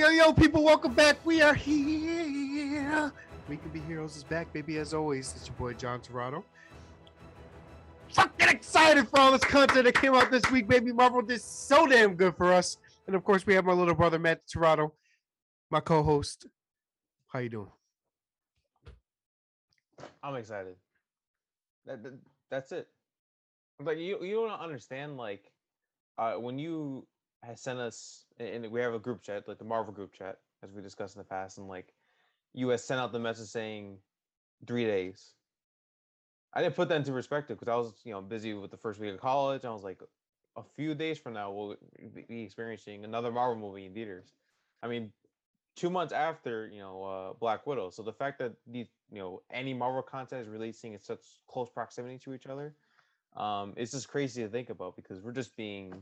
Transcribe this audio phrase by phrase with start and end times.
[0.00, 1.18] yo, yo, people, welcome back.
[1.26, 3.12] We are here.
[3.50, 4.78] We Can Be Heroes is back, baby.
[4.78, 6.42] As always, it's your boy John Torado.
[8.14, 10.90] Fucking excited for all this content that came out this week, baby.
[10.90, 12.78] Marvel did so damn good for us.
[13.06, 14.94] And of course, we have my little brother Matt Torado,
[15.70, 16.46] my co-host.
[17.28, 17.70] How you doing?
[20.22, 20.76] I'm excited.
[21.84, 22.12] That, that
[22.50, 22.88] that's it.
[23.78, 25.52] But you you don't understand like
[26.16, 27.06] uh when you
[27.42, 30.72] had sent us and we have a group chat like the Marvel group chat as
[30.72, 31.92] we discussed in the past and like
[32.52, 33.96] you had sent out the message saying
[34.66, 35.32] three days.
[36.52, 39.00] I didn't put that into perspective because I was you know busy with the first
[39.00, 39.64] week of college.
[39.64, 40.00] I was like
[40.56, 41.76] a few days from now we'll
[42.28, 44.32] be experiencing another Marvel movie in theaters.
[44.82, 45.12] I mean,
[45.76, 47.90] two months after you know uh, Black Widow.
[47.90, 51.68] So the fact that these you know any Marvel content is releasing in such close
[51.70, 52.74] proximity to each other,
[53.36, 55.92] um, it's just crazy to think about because we're just being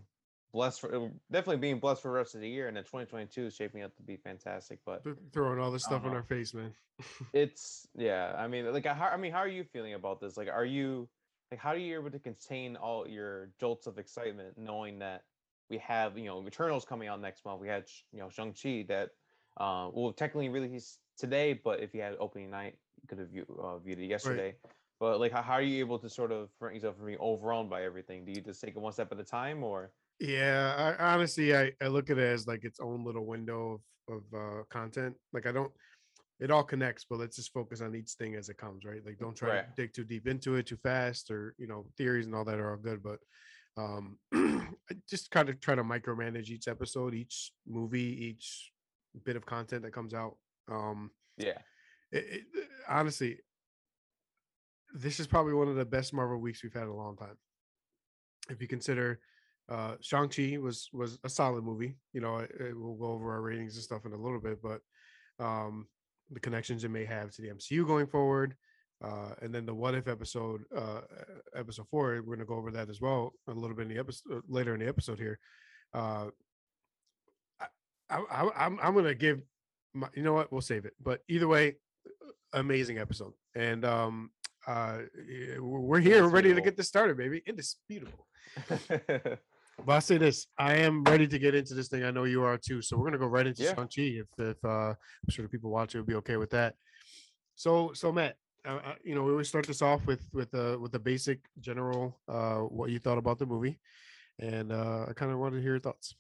[0.53, 3.47] blessed for uh, definitely being blessed for the rest of the year, and then 2022
[3.47, 4.81] is shaping up to be fantastic.
[4.85, 6.73] But throwing all this stuff in our face, man.
[7.33, 8.35] it's yeah.
[8.37, 10.37] I mean, like, how, I mean, how are you feeling about this?
[10.37, 11.09] Like, are you
[11.51, 15.25] like, how are you able to contain all your jolts of excitement, knowing that
[15.71, 17.61] we have you know Eternals coming out next month?
[17.61, 19.11] We had you know Shang Chi that
[19.59, 23.45] uh, well, technically released today, but if you had opening night, you could have view,
[23.63, 24.55] uh, viewed it yesterday.
[24.65, 24.73] Right.
[25.01, 27.71] But like, how, how, are you able to sort of prevent yourself from being overwhelmed
[27.71, 28.25] by everything?
[28.25, 29.93] Do you just take it one step at a time, or?
[30.21, 33.81] Yeah, I, honestly, I, I look at it as like its own little window of
[34.09, 35.15] of uh, content.
[35.33, 35.71] Like, I don't.
[36.41, 39.05] It all connects, but let's just focus on each thing as it comes, right?
[39.05, 39.77] Like, don't try right.
[39.77, 42.59] to dig too deep into it too fast, or you know, theories and all that
[42.59, 43.19] are all good, but
[43.77, 48.73] um, I just kind of try to micromanage each episode, each movie, each
[49.25, 50.37] bit of content that comes out.
[50.71, 51.59] Um, yeah.
[52.11, 52.25] It,
[52.55, 53.39] it, honestly,
[54.95, 57.37] this is probably one of the best Marvel weeks we've had in a long time.
[58.51, 59.21] If you consider
[59.69, 61.97] uh Shang-Chi was was a solid movie.
[62.13, 64.61] You know, it, it, we'll go over our ratings and stuff in a little bit,
[64.63, 64.81] but
[65.45, 65.87] um
[66.31, 68.55] the connections it may have to the MCU going forward.
[69.03, 71.01] Uh, and then the what if episode, uh,
[71.55, 73.99] episode four, we're going to go over that as well a little bit in the
[73.99, 75.39] episode later in the episode here.
[75.95, 76.27] Uh,
[78.11, 79.43] I, I, I'm I'm gonna give
[79.95, 81.77] my, you know what we'll save it, but either way,
[82.53, 84.31] amazing episode, and um,
[84.67, 84.99] uh,
[85.61, 87.43] we're here, we're ready to get this started, baby.
[87.47, 88.27] Indisputable.
[89.85, 92.05] but I'll say this: I am ready to get into this thing.
[92.05, 92.83] I know you are too.
[92.83, 93.75] So we're gonna go right into yeah.
[93.75, 94.21] Shang Chi.
[94.23, 96.75] If if uh, I'm sure the people watching will be okay with that.
[97.55, 98.37] So so Matt,
[98.67, 101.41] uh, uh, you know, we always start this off with with uh with the basic
[101.61, 103.79] general uh what you thought about the movie,
[104.39, 106.15] and uh, I kind of wanted to hear your thoughts.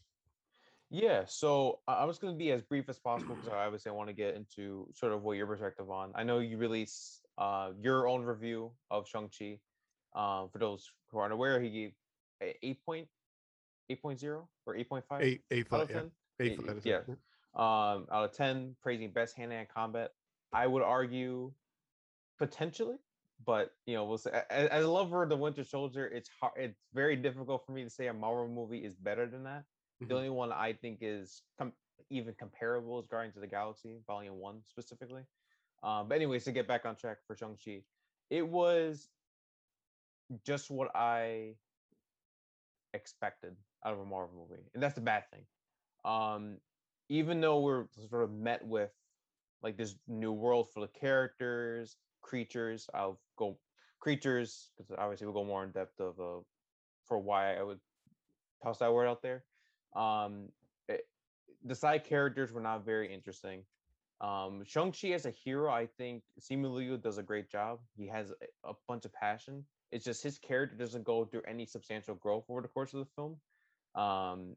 [0.90, 4.08] Yeah, so I- just going to be as brief as possible because I obviously want
[4.08, 6.12] to get into sort of what your perspective on.
[6.14, 9.58] I know you released uh, your own review of Shang Chi.
[10.14, 11.92] Um, for those who aren't aware, he gave
[12.42, 13.08] a 8 point,
[13.90, 15.96] 8.0 or 8.5 eight, eight out of 10.
[15.96, 16.46] Yeah.
[16.46, 17.00] Eight, eight, yeah.
[17.54, 20.10] Um, out of 10, praising best hand-to-hand combat.
[20.52, 21.52] I would argue
[22.38, 22.96] potentially,
[23.44, 26.54] but you know, we'll say as, as a lover of the Winter Soldier, it's hard.
[26.56, 29.64] It's very difficult for me to say a Marvel movie is better than that.
[30.02, 30.08] Mm-hmm.
[30.08, 31.72] The only one I think is com-
[32.10, 35.22] even comparable is Guardians of the Galaxy Volume One specifically.
[35.82, 37.82] Um, but anyways, to get back on track for Shang Chi,
[38.30, 39.08] it was
[40.44, 41.54] just what I
[42.94, 43.54] expected
[43.84, 45.42] out of a Marvel movie, and that's the bad thing.
[46.04, 46.56] Um,
[47.08, 48.90] even though we're sort of met with
[49.62, 53.58] like this new world full of characters, creatures, I'll go
[54.00, 56.42] creatures because obviously we'll go more in depth of uh,
[57.04, 57.80] for why I would
[58.62, 59.44] toss that word out there.
[59.96, 60.48] Um,
[60.88, 60.96] it, eh,
[61.64, 63.62] the side characters were not very interesting.
[64.20, 67.78] Um, Shang-Chi as a hero, I think Simu Liu does a great job.
[67.96, 69.64] He has a, a bunch of passion.
[69.92, 73.06] It's just his character doesn't go through any substantial growth over the course of the
[73.16, 73.36] film.
[73.94, 74.56] Um,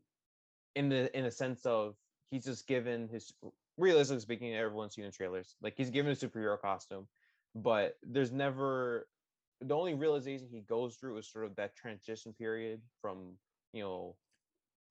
[0.76, 1.96] in the in a sense of
[2.30, 3.34] he's just given his
[3.78, 5.56] realistically speaking, everyone's seen the trailers.
[5.62, 7.08] Like he's given a superhero costume,
[7.56, 9.08] but there's never
[9.62, 13.34] the only realization he goes through is sort of that transition period from
[13.74, 14.16] you know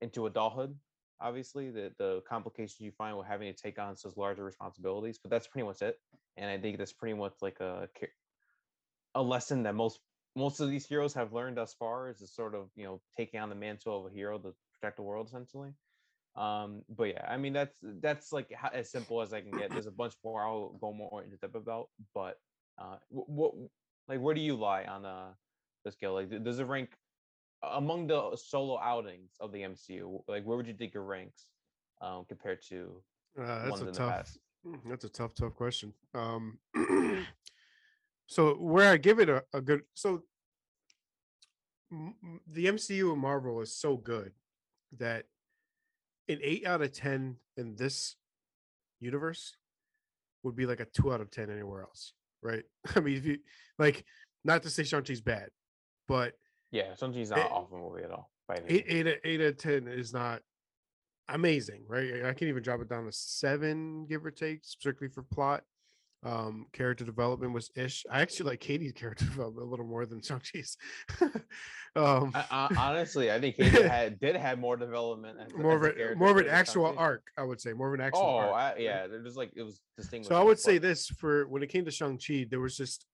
[0.01, 0.75] into adulthood
[1.21, 5.31] obviously the the complications you find with having to take on such larger responsibilities but
[5.31, 5.97] that's pretty much it
[6.37, 7.89] and i think that's pretty much like a
[9.17, 10.01] a lesson that most
[10.37, 13.41] most of these heroes have learned thus far is to sort of you know taking
[13.41, 15.73] on the mantle of a hero to protect the world essentially
[16.37, 19.87] um but yeah i mean that's that's like as simple as i can get there's
[19.87, 22.39] a bunch more i'll go more into depth about but
[22.79, 23.53] uh what
[24.09, 25.33] like where do you lie on uh
[25.85, 26.91] the scale like does it rank
[27.63, 31.47] among the solo outings of the MCU, like where would you think it ranks
[32.01, 33.03] um, compared to
[33.39, 34.37] uh, that's a tough.
[34.67, 35.95] Mm, that's a tough, tough question.
[36.15, 36.59] Um,
[38.31, 40.23] so where I give it a, a good, so
[41.91, 42.15] m-
[42.47, 44.31] the MCU and Marvel is so good
[44.99, 45.25] that
[46.29, 48.15] an eight out of ten in this
[49.01, 49.57] universe
[50.45, 52.63] would be like a two out of ten anywhere else, right?
[52.95, 53.39] I mean, if you
[53.81, 54.05] like,
[54.45, 55.49] not to say Shang Chi's bad,
[56.07, 56.35] but
[56.71, 58.31] Yeah, Shang-Chi's not Eh, an awful movie at all.
[58.47, 60.43] By any eight, out- out of ten is not
[61.29, 62.21] amazing, right?
[62.25, 65.65] I can't even drop it down to seven, give or take, strictly for plot.
[66.23, 68.05] Um, character development was ish.
[68.11, 70.77] I actually like Katie's character development a little more than Shang Chi's.
[71.97, 75.39] um, I, I, honestly, I think Katie had did have more development.
[75.41, 77.89] as more of as a a, more of an actual arc, I would say, more
[77.89, 78.55] of an actual Oh, arc.
[78.55, 80.29] I, yeah, they're just like it was distinguished.
[80.29, 83.07] So I would say this for when it came to Shang Chi, there was just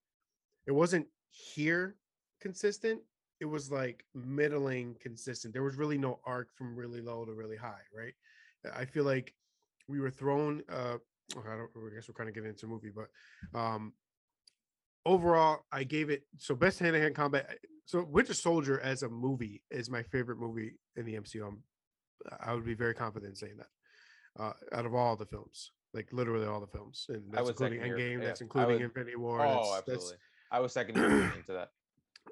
[0.65, 1.95] it wasn't here
[2.41, 2.99] consistent.
[3.39, 5.53] It was like middling consistent.
[5.53, 8.13] There was really no arc from really low to really high, right?
[8.75, 9.33] I feel like
[9.87, 10.63] we were thrown.
[10.69, 10.97] Uh,
[11.31, 11.69] I don't.
[11.75, 13.09] I guess we're kind of getting into movie, but
[13.59, 13.93] um,
[15.05, 17.57] overall, I gave it so best hand to hand combat.
[17.85, 21.47] So Winter Soldier as a movie is my favorite movie in the MCU.
[21.47, 21.63] I'm,
[22.39, 24.41] I would be very confident in saying that.
[24.41, 27.97] Uh, out of all the films, like literally all the films, and that's including second
[27.97, 29.41] your- Endgame, yeah, that's including would- Infinity War.
[29.41, 30.03] Oh, that's, absolutely.
[30.11, 30.13] that's
[30.51, 30.95] I was second
[31.47, 31.69] to that.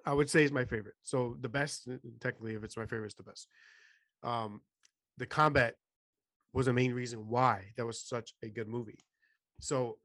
[0.05, 0.95] I would say is my favorite.
[1.03, 1.87] So the best,
[2.19, 3.47] technically, if it's my favorite, it's the best.
[4.23, 4.61] Um,
[5.17, 5.75] the combat
[6.55, 8.99] was a main reason why that was such a good movie.
[9.59, 9.97] So,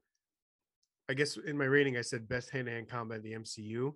[1.09, 3.93] I guess in my rating, I said best hand-to-hand combat in the MCU.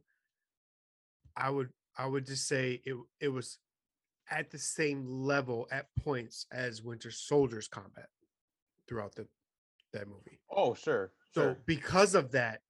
[1.36, 3.60] I would, I would just say it, it was
[4.31, 8.07] at the same level at points as Winter Soldier's combat
[8.88, 9.28] throughout the
[9.94, 10.40] that movie.
[10.50, 11.12] Oh, sure.
[11.34, 11.57] So sure.
[11.66, 12.62] because of that,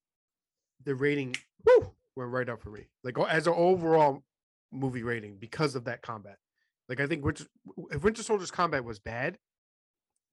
[0.84, 1.36] the rating
[1.66, 2.88] woo, went right up for me.
[3.04, 4.24] Like as an overall
[4.72, 6.38] movie rating, because of that combat.
[6.90, 7.46] Like I think Winter,
[7.92, 9.38] if Winter Soldier's combat was bad,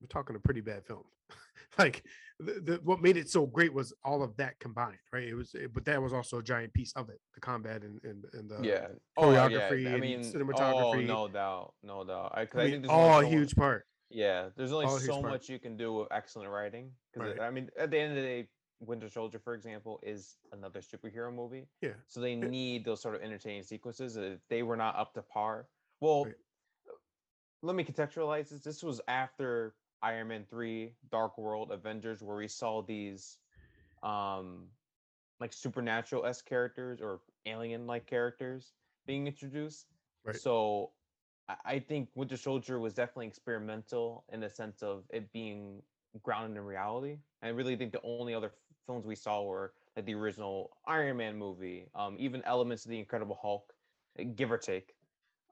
[0.03, 1.05] we're talking a pretty bad film.
[1.79, 2.03] like
[2.41, 5.29] the, the, what made it so great was all of that combined, right?
[5.29, 8.01] It was, it- but that was also a giant piece of it, the combat and
[8.05, 8.89] and, and the yeah.
[9.17, 9.49] Oh, yeah.
[9.49, 11.09] choreography I and mean, oh, cinematography.
[11.09, 12.33] Oh, no doubt, no doubt.
[12.35, 13.87] I, I I mean, all a huge part.
[14.11, 15.33] Yeah, there's only all so part.
[15.33, 16.91] much you can do with excellent writing.
[17.15, 17.47] Because Right.
[17.47, 18.49] I mean, at the end of the day,
[18.81, 21.67] Winter Soldier, for example, is another superhero movie.
[21.81, 21.93] Yeah.
[22.09, 24.17] So they need those sort of entertaining sequences.
[24.17, 25.67] If they were not up to par,
[26.01, 26.35] well, Right.
[27.63, 28.61] let me contextualize this.
[28.63, 33.39] This was after Iron Man three, Dark World, Avengers, where we saw these,
[34.03, 34.69] um,
[35.41, 38.75] like supernatural s characters or alien like characters
[39.07, 39.89] being introduced.
[40.25, 40.37] Right.
[40.37, 40.93] So
[41.49, 45.83] I- think Winter Soldier was definitely experimental in the sense of it being
[46.23, 47.19] grounded in reality.
[47.43, 48.53] I really think the only other
[48.87, 52.99] films we saw were like the original Iron Man movie, um, even elements of the
[52.99, 53.75] Incredible Hulk,
[54.19, 54.97] uh, give or take.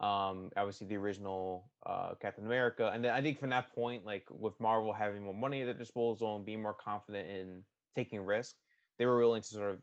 [0.00, 4.24] Um, obviously the original uh, Captain America, and then I think from that point, like
[4.30, 7.62] with Marvel having more money at their disposal and being more confident in
[7.94, 8.54] taking risk,
[8.98, 9.78] they were willing to sort of,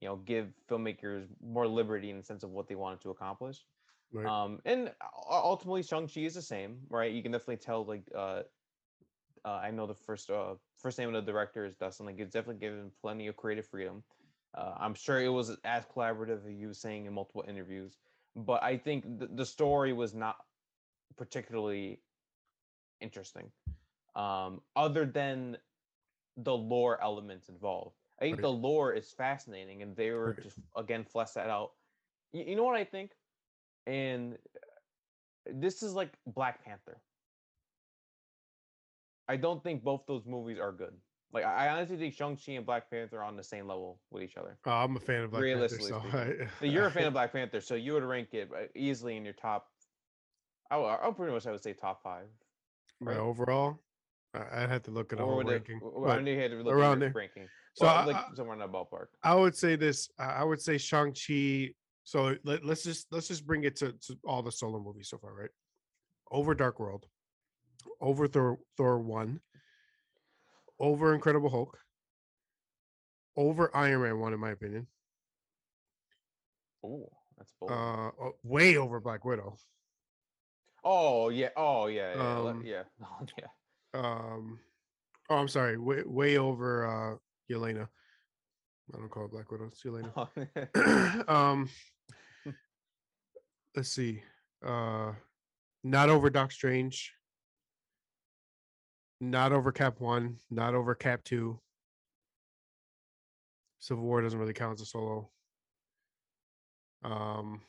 [0.00, 3.64] you know, give filmmakers more liberty in the sense of what they wanted to accomplish.
[4.12, 4.26] Right.
[4.26, 4.92] Um, and
[5.28, 7.12] ultimately, Shang Chi is the same, right?
[7.12, 7.84] You can definitely tell.
[7.84, 8.42] Like, uh,
[9.44, 12.06] uh, I know the first uh, first name of the director is Dustin.
[12.06, 14.04] Like, it's definitely given plenty of creative freedom.
[14.56, 17.98] Uh, I'm sure it was as collaborative as you were saying in multiple interviews.
[18.46, 20.36] But I think the, the story was not
[21.16, 22.00] particularly
[23.00, 23.50] interesting,
[24.14, 25.58] um, other than
[26.36, 27.96] the lore elements involved.
[28.20, 28.42] I think Right.
[28.42, 30.42] the lore is fascinating, and they were Right.
[30.42, 31.72] just again flesh that out.
[32.32, 33.12] You, you know what I think?
[33.86, 37.00] and uh, this is like Black Panther.
[39.28, 40.94] I don't think both those movies are good.
[41.32, 44.00] Like I I honestly think Shang Chi and Black Panther are on the same level
[44.10, 44.58] with each other.
[44.64, 46.02] Oh, I'm a fan of Black Panther, Realistically so.
[46.12, 49.24] I- you're a fan of Black Panther, so you would rank it uh, easily in
[49.24, 49.66] your top.
[50.70, 52.26] I would- I'll pretty much I would say top five.
[53.00, 53.20] my right?
[53.20, 53.78] overall.
[54.34, 55.50] I- I'd have to look at a whole would it?
[55.68, 55.80] ranking.
[56.06, 57.48] I know you had to look around at ranking.
[57.74, 59.06] So Well, I- like somewhere in that ballpark.
[59.22, 60.08] I would say this.
[60.18, 61.74] I I would say Shang Chi.
[62.04, 65.18] So let, let's just let's just bring it to, to all the solo movies so
[65.18, 65.50] far, right?
[66.30, 67.04] Over Dark World,
[68.00, 69.40] over Thor Thor one,
[70.80, 71.78] over Incredible Hulk,
[73.36, 74.86] over Iron Man one, in my opinion.
[76.84, 77.72] Oh, that's bold.
[77.72, 79.56] Uh, oh, way over Black Widow.
[80.84, 81.48] oh yeah.
[81.56, 82.14] Oh yeah.
[82.14, 82.38] Yeah.
[82.38, 82.82] um, yeah.
[83.38, 83.46] yeah.
[83.94, 84.58] Um,
[85.30, 87.16] oh, I'm sorry, way way over uh
[87.52, 87.88] Yelena.
[88.94, 89.66] I don't call it Black Widow.
[89.66, 91.28] It's Yelena.
[91.28, 91.68] um
[93.76, 94.22] let's see
[94.66, 95.12] uh
[95.84, 97.12] not over doc strange
[99.20, 101.58] not over cap one not over cap two
[103.80, 105.28] civil war doesn't really count as a solo
[107.04, 107.60] um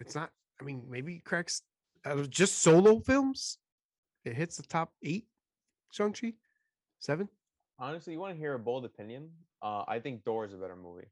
[0.00, 0.30] it's not
[0.60, 1.62] i mean maybe cracks
[2.04, 3.58] out of just solo films
[4.24, 5.26] it hits the top eight
[5.92, 6.32] shang-chi
[6.98, 7.28] seven
[7.80, 9.30] Honestly, you want to hear a bold opinion?
[9.62, 11.06] Uh, I think Thor is a better movie.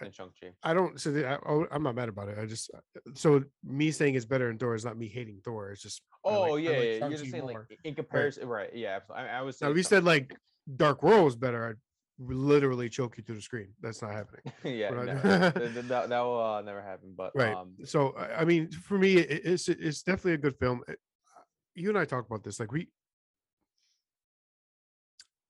[0.00, 0.48] Than Shang Chi.
[0.62, 1.00] I don't.
[1.00, 2.38] So the, I, oh, I'm not mad about it.
[2.38, 2.70] I just
[3.14, 5.70] so me saying it's better in Thor is not me hating Thor.
[5.70, 7.08] It's just Oh like- yeah, like yeah.
[7.08, 7.66] You're just saying more.
[7.70, 8.70] like in comparison, right?
[8.74, 9.28] Yeah, absolutely.
[9.30, 10.34] I, I was Now, if you said like
[10.76, 11.76] Dark World was better, I'd
[12.32, 13.68] literally choke you to the screen.
[13.80, 14.42] That's not happening.
[14.64, 15.04] yeah, no,
[15.52, 17.14] th- th- that, that will uh, never happen.
[17.16, 17.54] But Right.
[17.54, 20.82] um, So I mean, for me, it, it's it's definitely a good film.
[20.88, 20.92] Uh,
[21.74, 22.60] You and I talked about this.
[22.60, 22.88] Like we,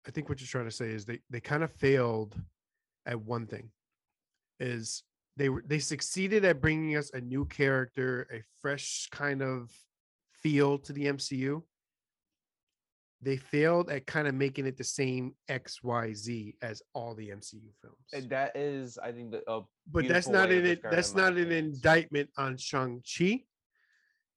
[0.07, 2.37] I think what you're trying to say is they they kind of failed
[3.07, 3.71] at one thing,
[4.61, 5.03] is
[5.37, 9.71] they were they succeeded at bringing us a new character, a fresh kind of
[10.43, 11.63] feel to the MCU.
[13.23, 17.29] They failed at kind of making it the same X Y Z as all the
[17.29, 21.15] MCU films and that is, I think, the uh, but that's not an it- that's
[21.15, 23.43] not an indictment on Shang Chi.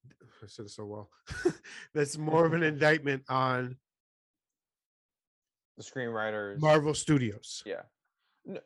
[0.43, 1.09] I said it so well.
[1.93, 3.77] that's more of an indictment on
[5.77, 6.59] the screenwriters.
[6.59, 7.63] Marvel Studios.
[7.65, 7.81] Yeah.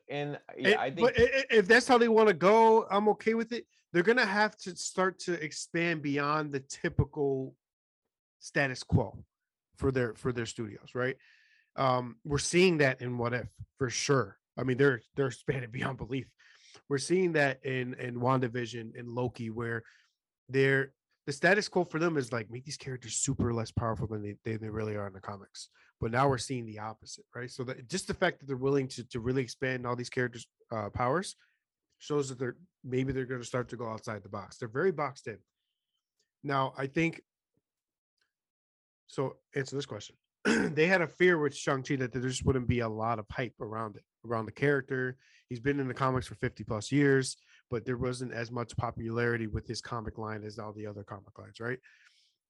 [0.10, 3.34] And yeah, And- I think but if that's how they want to go, I'm okay
[3.34, 3.66] with it.
[3.94, 7.56] They're gonna have to start to expand beyond the typical
[8.40, 9.24] status quo
[9.78, 11.18] for their for their studios, right?
[11.76, 14.38] Um, we're seeing that in What If for sure.
[14.58, 16.28] I mean, they're they're expanded beyond belief.
[16.90, 19.84] We're seeing that in in WandaVision and Loki, where
[20.50, 20.92] they're
[21.28, 24.36] the status quo for them is like make these characters super less powerful than they,
[24.46, 25.70] they, they really are in the comics.
[26.00, 27.52] But now we're seeing the opposite, right?
[27.52, 30.48] So that just the fact that they're willing to to really expand all these characters'
[30.72, 31.36] uh, powers
[32.00, 34.58] shows that they're maybe they're going to start to go outside the box.
[34.58, 35.38] They're very boxed in.
[36.44, 37.22] Now, I think
[39.08, 39.36] so.
[39.54, 40.16] Answer this question.
[40.46, 43.60] they had a fear with Shang-Chi that there just wouldn't be a lot of hype
[43.60, 45.18] around it, around the character.
[45.50, 47.36] He's been in the comics for 50 plus years,
[47.70, 51.38] but there wasn't as much popularity with his comic line as all the other comic
[51.38, 51.80] lines, right?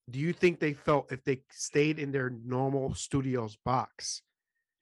[0.09, 4.21] Do you think they felt if they stayed in their normal studios box,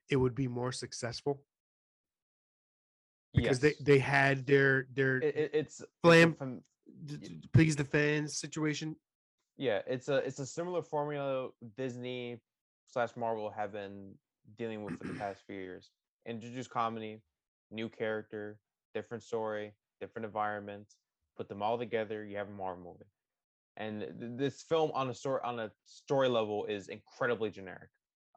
[0.09, 1.41] it would be more successful?
[3.33, 3.75] Because yes.
[3.79, 6.61] they, they had their their it, it- it's Flam-
[7.05, 8.95] d- please the fans situation.
[9.57, 12.39] yeah, it's a it's a similar formula Disney
[12.87, 14.13] slash Marvel have been
[14.57, 15.89] dealing with for the past few years.
[16.25, 17.19] Introduce comedy,
[17.71, 18.57] new character,
[18.93, 20.95] different story, different environments,
[21.37, 23.09] put them all together, you have a Marvel movie.
[23.77, 27.89] And th- this film on a story on a story level is incredibly generic.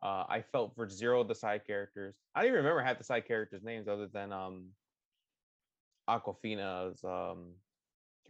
[0.03, 2.17] Uh, I felt for zero of the side characters.
[2.35, 4.69] I don't even remember half the side characters' names other than um
[6.09, 7.55] Awkwafina's um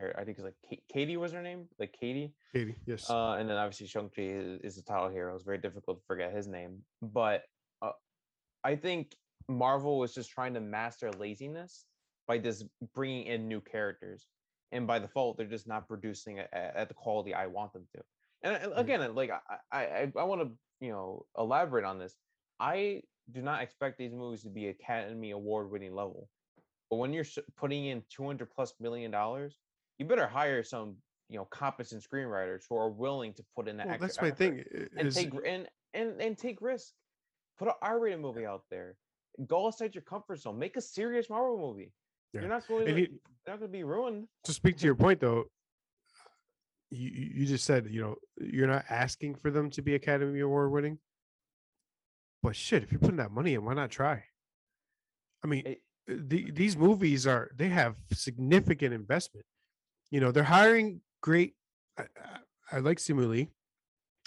[0.01, 2.33] I think it's like Ka- Katie was her name, like Katie.
[2.53, 3.11] Katie, yes.
[3.11, 5.35] Uh, and then obviously Shang-Chi is, is the title hero.
[5.35, 6.83] It's very difficult to forget his name.
[7.03, 7.43] But
[7.83, 7.91] uh,
[8.63, 9.17] I think
[9.49, 11.87] Marvel was just trying to master laziness
[12.29, 14.27] by just bringing in new characters.
[14.71, 18.03] And by default, they're just not producing it at the quality I want them to.
[18.43, 18.63] And, Right.
[18.71, 18.79] Mm-hmm.
[18.79, 22.15] again, like I, I, I, want to, you know, elaborate on this.
[22.61, 26.29] I do not expect these movies to be Academy Award winning level.
[26.91, 27.25] But when you're
[27.57, 29.57] putting in 200 plus million dollars,
[29.99, 30.97] you better hire some,
[31.29, 33.87] you know, competent screenwriters who are willing to put in that.
[33.87, 34.89] well, extra that's my effort thing.
[34.95, 36.93] i- and Is, take and and and take risk.
[37.59, 38.97] Put an R-rated movie out there.
[39.47, 40.59] Go outside your comfort zone.
[40.59, 41.93] Make a serious Marvel movie.
[42.33, 42.41] Yeah.
[42.43, 43.01] You're not going to
[43.47, 44.29] not going to be ruined.
[44.45, 45.45] to speak to your point though,
[46.91, 50.71] you you just said you know you're not asking for them to be Academy Award
[50.73, 50.99] winning,
[52.43, 54.25] but shit, if you're putting that money in, why not try?
[55.43, 59.45] I mean, It- uh, the, these movies are they have significant investment.
[60.11, 61.55] You know, they're hiring great.
[61.99, 62.05] I,
[62.73, 63.51] I, I like Simu Lee.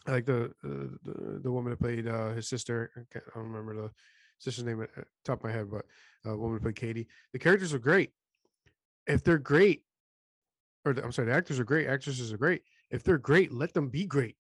[0.07, 2.91] I like the, uh, the the woman that played uh, his sister.
[2.95, 3.91] I, can't, I don't remember the
[4.41, 5.85] sister's name at at top of my head, but
[6.27, 7.07] uh, woman played Katie.
[7.33, 8.11] The characters are great.
[9.07, 9.83] If they're great,
[10.85, 11.87] or the, I'm sorry, the actors are great.
[11.87, 12.63] Actresses are great.
[12.89, 14.35] If they're great, let them be great.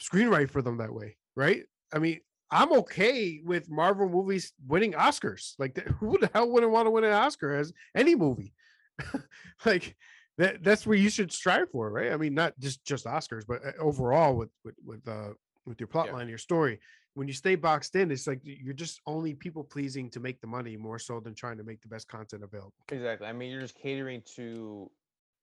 [0.00, 1.62] Screenwrite for them that way, right?
[1.92, 2.20] I mean,
[2.50, 5.54] I'm okay with Marvel movies winning Oscars.
[5.58, 8.52] Like, who the hell wouldn't want to win an Oscar as any movie?
[9.64, 9.96] like,
[10.38, 12.12] that that's what you should strive for, right?
[12.12, 15.30] I mean, not just just Oscars, but uh, overall with with with uh
[15.64, 16.14] with your plot Yeah.
[16.14, 16.80] line, your story.
[17.14, 20.48] When you stay boxed in, it's like you're just only people pleasing to make the
[20.48, 22.74] money more so than trying to make the best content available.
[22.90, 23.26] Exactly.
[23.28, 24.90] I mean, you're just catering to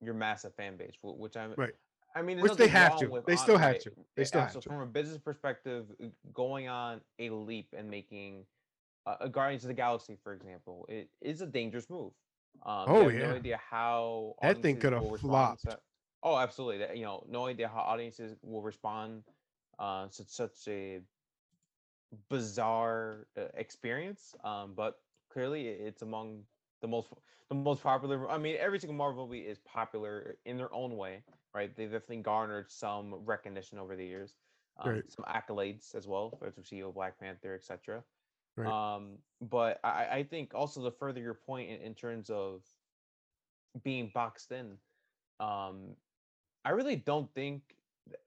[0.01, 1.53] your massive fan base, which I'm.
[1.57, 1.73] Right.
[2.13, 3.23] I mean, Which they have to.
[3.25, 3.91] They still have to.
[4.17, 4.67] They still have so to.
[4.67, 8.43] from a business perspective, uh, going on a leap and making
[9.05, 12.11] uh, a Guardians of the Galaxy, for example, it is a dangerous move.
[12.65, 13.29] Um, Oh, yeah.
[13.29, 15.61] No idea how That thing coulda flopped.
[15.61, 15.79] to-
[16.21, 16.79] Oh, absolutely.
[16.79, 19.23] That, you know, no idea how audiences will respond
[19.79, 20.99] uh, to such a
[22.29, 24.35] bizarre uh, experience.
[24.43, 26.47] Um, but clearly, it's among
[26.81, 27.09] the most
[27.49, 28.29] the most popular.
[28.29, 31.75] I mean, every single Marvel movie is popular in their own way, right?
[31.75, 34.37] They've definitely garnered some recognition over the years,
[34.77, 35.09] um, Right.
[35.09, 38.03] some accolades as well, see with Black Panther, etc.
[38.57, 38.77] Right.
[38.95, 42.63] Um, but I, I think also to further your point in, in terms of
[43.83, 44.79] being boxed in,
[45.39, 45.97] um,
[46.65, 47.77] I really don't think.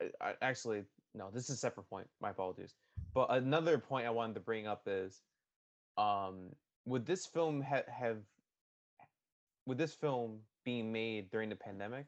[0.01, 2.09] uh, I, actually, no, this is a separate point.
[2.21, 2.75] My apologies.
[3.15, 5.23] But another point I wanted to bring up is,
[5.97, 6.51] um,
[6.85, 8.19] would this film ha- have,
[9.67, 12.07] with this film being made during the pandemic,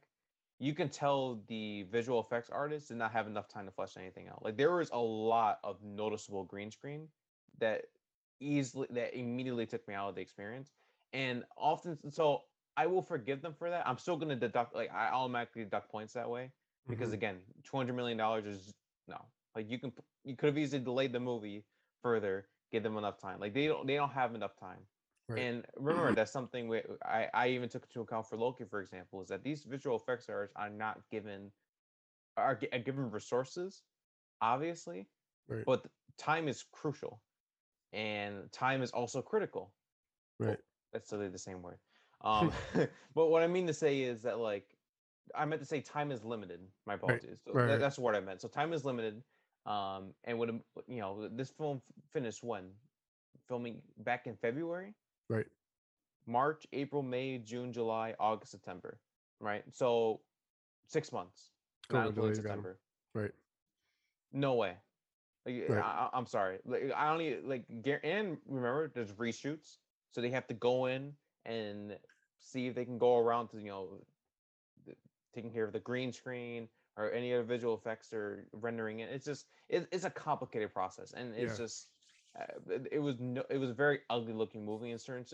[0.59, 4.27] you can tell the visual effects artists did not have enough time to flesh anything
[4.29, 4.43] out.
[4.45, 7.09] Like there was a lot of noticeable green screen
[7.59, 7.83] that
[8.41, 10.73] easily that immediately took me out of the experience.
[11.13, 12.43] And often so
[12.77, 13.87] I will forgive them for that.
[13.87, 16.51] I'm still gonna deduct like I automatically deduct points that way
[16.89, 17.15] because Mhm.
[17.15, 18.75] again, two hundred million dollars is
[19.07, 19.21] no.
[19.57, 19.93] Like you can
[20.25, 21.65] you could have easily delayed the movie
[22.03, 23.41] further, give them enough time.
[23.41, 24.81] Like they don't they don't have enough time.
[25.29, 25.41] Right.
[25.41, 29.21] And remember, that's something we, I, I even took into account for Loki, for example,
[29.23, 31.51] is that these visual effects artists are not given
[32.37, 33.83] are given resources,
[34.41, 35.09] obviously,
[35.49, 35.65] Right.
[35.65, 35.87] but
[36.19, 37.23] time is crucial,
[37.93, 39.73] and time is also critical.
[40.39, 40.59] Right.
[40.93, 41.79] that's totally the same word.
[42.23, 42.51] Um,
[43.15, 44.75] but what I mean to say is that like
[45.35, 46.61] I meant to say time is limited.
[46.87, 47.41] My apologies.
[47.45, 47.81] So right, that- right.
[47.81, 48.41] That's what I meant.
[48.41, 49.23] So time is limited.
[49.67, 50.49] Um, and what
[50.87, 51.83] you know, this film
[52.13, 52.65] finished when
[53.49, 54.95] filming back in February.
[55.29, 55.47] Right.
[56.27, 58.99] March, April, May, June, July, August, September.
[59.41, 59.65] Right.
[59.71, 60.21] So
[60.87, 61.51] six months.
[61.91, 62.57] Not COVID including delays got 'em.
[62.57, 62.79] September.
[63.15, 63.33] Right.
[64.33, 64.75] No way.
[65.45, 65.83] Like, Right.
[65.85, 66.59] I, I'm sorry.
[66.65, 67.65] Like I only like
[68.03, 69.79] and remember there's reshoots,
[70.11, 71.13] so they have to go in
[71.45, 71.97] and
[72.39, 73.89] see if they can go around to you know
[75.35, 79.11] taking care of the green screen or any other visual effects or rendering it.
[79.11, 81.65] It's just it, it's a complicated process, and it's Yeah.
[81.65, 81.89] just
[82.39, 82.45] uh,
[82.91, 85.25] it, was no, it was a very ugly looking movie in certain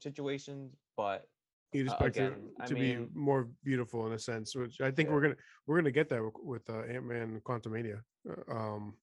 [0.00, 1.28] situations, but
[1.72, 4.80] You'd Uh, expect again, it I to mean- be more beautiful in a sense, which
[4.80, 5.14] I think Yeah.
[5.14, 5.36] we're gonna
[5.66, 8.02] we're gonna get that with, with uh, Ant Man Quantumania.
[8.28, 8.96] Uh, Um,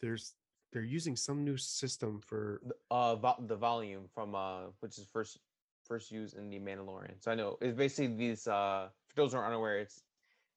[0.00, 0.34] there's
[0.72, 2.60] they're using some new system for
[2.90, 5.38] uh vo- the volume from uh which is first
[5.84, 7.20] first used in the Mandalorian.
[7.22, 10.02] So I know it's basically these uh for those who are unaware, it's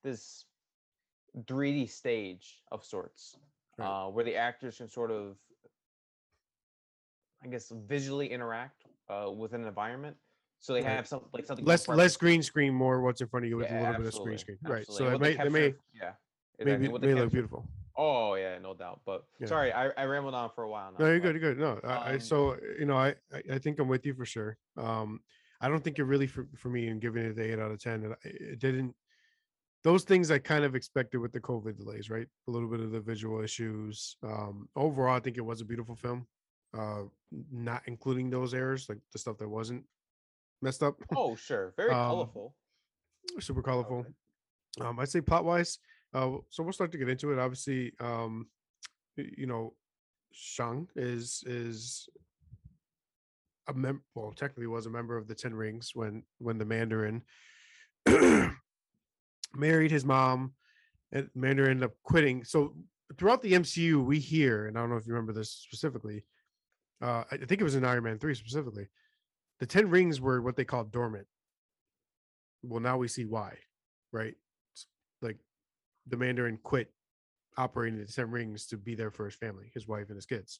[0.03, 0.45] this
[1.41, 3.37] 3D stage of sorts.
[3.77, 3.87] Right.
[3.87, 5.35] Uh where the actors can sort of
[7.43, 10.15] I guess visually interact uh with an environment.
[10.59, 10.91] So they Right.
[10.91, 13.67] have some like something less less green screen, more what's in front of you with
[13.67, 14.71] Yeah, a little bit of absolutely, screen screen.
[14.73, 14.85] Right.
[14.87, 15.15] So absolutely.
[15.15, 16.11] it may they they may yeah.
[16.59, 17.67] maybe exactly, what may look beautiful.
[17.97, 19.01] Oh yeah, no doubt.
[19.05, 19.47] But Yeah.
[19.47, 20.97] sorry, I, I rambled on for a while now.
[20.99, 21.41] No, you're but- good.
[21.41, 21.59] You're good.
[21.59, 23.13] No, I, I um, so you know, I,
[23.51, 24.57] I think I'm with you for sure.
[24.77, 25.19] Um,
[25.61, 27.79] I don't think you're really for, for me in giving it the eight out of
[27.81, 28.03] ten.
[28.05, 28.95] And it didn't.
[29.83, 32.27] Those things I kind of expected with the COVID delays, right?
[32.47, 34.15] A little bit of the visual issues.
[34.23, 36.25] Um, overall, I think it was a beautiful film.
[36.77, 37.03] Uh,
[37.51, 39.83] not including those errors, like the stuff that wasn't
[40.61, 42.55] messed up, Oh sure, very Um, colorful.
[43.39, 43.99] super colorful.
[43.99, 44.87] Okay.
[44.87, 45.77] Um, I'd say plot wise.
[46.13, 47.37] Uh, so we'll start to get into it.
[47.39, 48.47] Obviously, um,
[49.17, 49.75] you know,
[50.31, 52.07] Shang is is
[53.67, 54.01] a mem.
[54.15, 57.21] Well, technically, was a member of the Ten Rings when when the Mandarin
[59.55, 60.53] married his mom,
[61.11, 62.43] and Mandarin ended up quitting.
[62.43, 62.75] So
[63.17, 66.25] throughout the MCU, we hear, and I don't know if you remember this specifically.
[67.01, 68.87] Uh, I think it was in Iron Man three specifically.
[69.59, 71.27] The Ten Rings were what they called dormant.
[72.63, 73.57] Well, now we see why,
[74.11, 74.35] right?
[75.21, 75.37] Like
[76.07, 76.91] the Mandarin quit
[77.57, 80.59] operating the Ten Rings to be there for his family, his wife and his kids.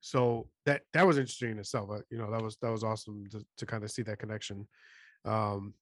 [0.00, 1.90] So that that was interesting in itself.
[1.90, 4.68] uh, You know, that was that was awesome to, to kind of see that connection.
[5.24, 5.74] Um,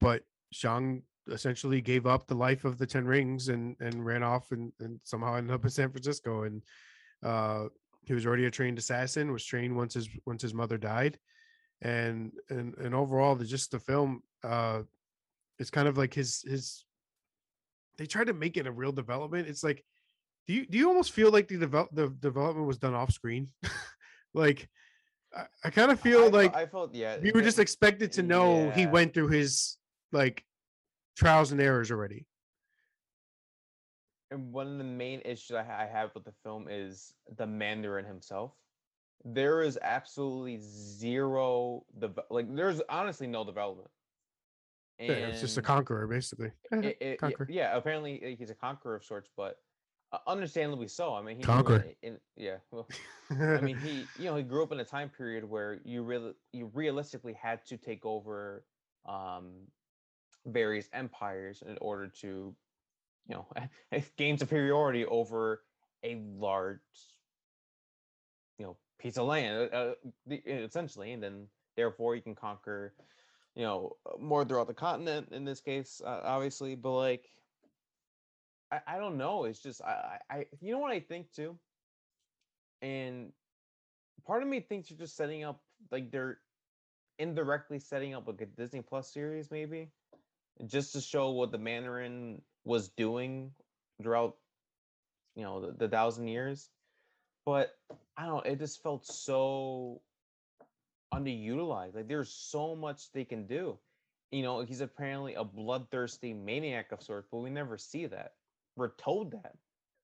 [0.00, 4.52] but Shang essentially gave up the life of the Ten Rings and and ran off
[4.52, 6.44] and, and somehow ended up in San Francisco.
[6.44, 6.62] And
[7.22, 7.66] uh,
[8.02, 9.32] he was already a trained assassin.
[9.32, 11.18] Was trained once his once his mother died,
[11.82, 14.82] and and and overall, the just the film, uh,
[15.58, 16.84] it's kind of like his his.
[17.98, 19.48] They tried to make it a real development.
[19.48, 19.84] It's like,
[20.46, 23.48] do you do you almost feel like the develop the development was done off screen?
[24.34, 24.68] like,
[25.36, 27.18] I, I kind of feel I like I felt yeah.
[27.22, 29.76] we were just expected to know he went through his
[30.12, 30.44] like
[31.16, 32.26] trials and errors already.
[34.30, 37.46] and one of the main issues I, ha- I have with the film is the
[37.46, 38.52] Mandarin himself.
[39.24, 42.46] There is absolutely zero the like.
[42.54, 43.90] There's honestly no development.
[44.98, 46.52] Yeah, it's just a conqueror, basically.
[46.72, 47.46] It- it- conqueror.
[47.50, 49.56] yeah, apparently he's a conqueror of sorts, but
[50.12, 51.14] uh, understandably so.
[51.14, 51.84] I mean, he grew Conquer.
[52.02, 52.88] In, in, yeah, well,
[53.30, 56.32] I mean, he you know he grew up in a time period where you really
[56.52, 58.64] you realistically had to take over
[59.06, 59.50] um,
[60.46, 62.56] various empires in order to
[63.26, 63.50] you know
[64.16, 65.66] gain superiority over
[66.02, 67.22] a large
[68.58, 69.94] you know piece of land uh, uh,
[70.28, 72.96] essentially, and then therefore you can conquer
[73.54, 77.32] you know uh, more throughout the continent in this case, uh, obviously, but like.
[78.70, 79.44] I, I don't know.
[79.44, 81.60] It's just I, I I- you know what I think too,
[82.80, 83.34] and
[84.24, 86.42] part of me thinks you're just setting up like they're
[87.18, 89.94] indirectly setting up like a Disney Plus series, maybe,
[90.66, 93.50] just to show what the Mandarin was doing
[94.02, 94.36] throughout,
[95.34, 96.70] you know, the, the thousand years.
[97.46, 97.74] But
[98.16, 100.00] I don't know, it just felt so
[101.12, 101.94] underutilized.
[101.94, 103.78] Like there's so much they can do.
[104.30, 108.32] You know, he's apparently a bloodthirsty maniac of sorts, but we never see that.
[108.76, 109.54] We're told that.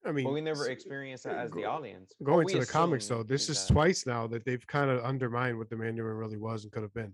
[0.05, 2.13] I mean, but we never experience that uh, as the go- audience.
[2.23, 3.73] Going to the comics though, this is that.
[3.73, 6.93] twice now that they've kind of undermined what the Mandarin really was and could have
[6.93, 7.13] been.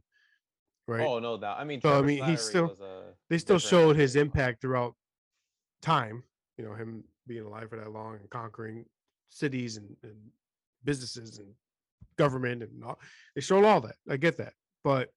[0.87, 1.05] Right.
[1.05, 1.59] Oh no, doubt.
[1.59, 4.95] I mean, So, I mean, Slattery still a they still showed his impact throughout
[5.81, 6.23] time.
[6.57, 8.85] You know, him being alive for that long and conquering
[9.29, 10.15] cities and, and
[10.83, 11.47] businesses and
[12.17, 12.99] government and all.
[13.35, 13.95] They showed all that.
[14.09, 15.09] I get that, but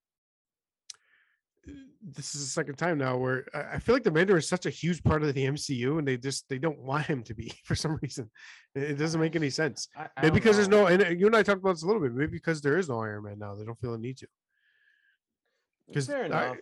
[2.01, 4.69] this is the second time now where I feel like the Mandarin is such a
[4.69, 7.75] huge part of the MCU, and they just they don't want him to be for
[7.75, 8.29] some reason.
[8.75, 9.89] It doesn't make any sense.
[9.97, 11.87] I, I Maybe because there's no, and uh, you and I talked about this a
[11.87, 12.13] little bit.
[12.13, 14.27] Maybe because there is no Iron Man now, they don't feel the need to.
[15.87, 16.09] Because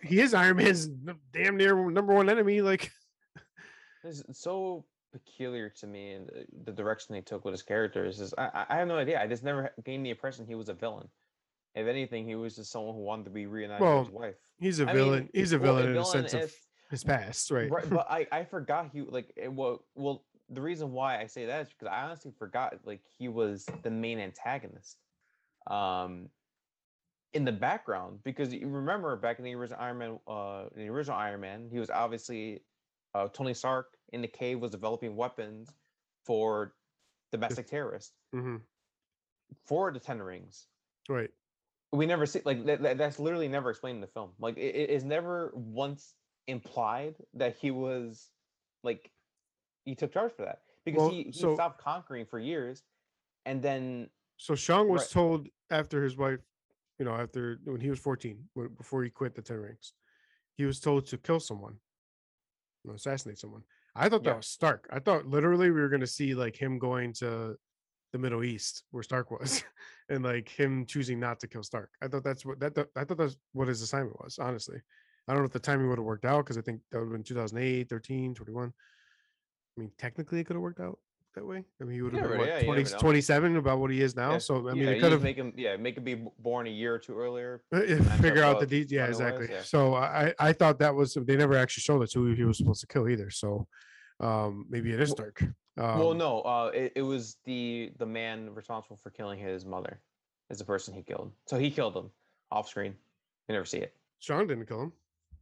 [0.04, 0.86] he is Iron Man's
[1.32, 2.60] damn near number one enemy.
[2.62, 2.90] Like,
[4.04, 8.32] It's so peculiar to me and the- the direction they took with his characters is
[8.38, 9.20] I, I- have no idea.
[9.20, 11.08] I just never gained the impression he was a villain.
[11.74, 14.34] If anything, he was just someone who wanted to be reunited Well, with his wife.
[14.58, 15.28] he's a I mean, villain.
[15.34, 16.52] he's a well, villain in the sense of
[16.90, 17.68] his past, right?
[17.70, 21.46] right but i i forgot he like it, well well the reason why i say
[21.46, 24.96] that is because i honestly forgot like he was the main antagonist
[25.68, 26.28] um
[27.36, 30.88] in the background because you remember back in the original iron man uh in the
[30.88, 32.62] original iron man he was obviously
[33.14, 35.68] uh tony stark in the cave was developing weapons
[36.24, 36.74] for
[37.32, 38.56] domestic terrorists hmm
[39.66, 40.66] for the ten rings
[41.10, 41.30] Right.
[41.92, 44.74] we never see like that, that- that's literally never explained in the film like it,
[44.74, 46.14] it is never once
[46.48, 48.30] implied that he was
[48.82, 49.10] like
[49.84, 52.82] he took charge for that because Well, he, he so- stopped conquering for years
[53.44, 55.10] and then So Shang was Right.
[55.10, 56.40] told after his wife,
[56.98, 59.92] you know, after when he was 14, when, before he quit the Ten Rings,
[60.56, 61.74] he was told to kill someone,
[62.84, 63.62] you know, assassinate someone.
[63.94, 64.36] I thought that Yeah.
[64.36, 64.88] was Stark.
[64.90, 67.56] I thought literally we were going to see like him going to
[68.12, 69.64] the Middle East where Stark was,
[70.08, 71.90] and like him choosing not to kill Stark.
[72.02, 74.38] I thought that's what that, that I thought that's what his assignment was.
[74.38, 74.78] Honestly,
[75.28, 77.06] I don't know if the timing would have worked out because I think that would
[77.06, 78.68] have been 2008, 13, 21.
[78.68, 80.98] I mean, technically, it could have worked out
[81.36, 81.62] that way.
[81.80, 84.02] I mean, he would have Yeah, been right, what, yeah, 20, 27 about what he
[84.02, 84.32] is now.
[84.32, 86.70] yeah, So I mean, it could have make him yeah make him be born a
[86.70, 88.86] year or two earlier figure out the.
[88.88, 89.48] Yeah, was, exactly.
[89.62, 92.80] So I I thought that was they never actually showed us who he was supposed
[92.80, 93.30] to kill either.
[93.30, 93.68] So
[94.20, 95.44] um maybe it is Well- Stark.
[95.76, 100.00] well Um, no uh it, it was the the man responsible for killing his mother
[100.48, 102.10] is the person he killed so he killed him
[102.50, 102.94] off screen
[103.46, 104.92] you never see it Sean didn't kill him.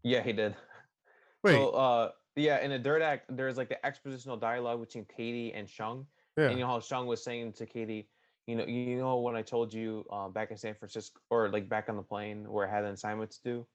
[0.03, 0.57] yeah he did
[1.45, 5.53] Wait, So uh yeah, in the Dirt Act, there's like the expositional dialogue between Katie
[5.53, 6.07] and Shang.
[6.37, 8.09] yeah, And you know how Shang was saying to Katie,
[8.47, 11.69] you know, you know when I told you uh, back in San Francisco or like
[11.69, 13.67] back on the plane where I had an assignment to do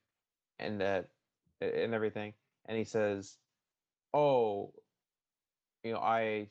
[0.60, 1.10] and that
[1.62, 2.34] and everything.
[2.68, 3.38] And he says,
[4.14, 4.74] Oh,
[5.84, 6.50] you know, I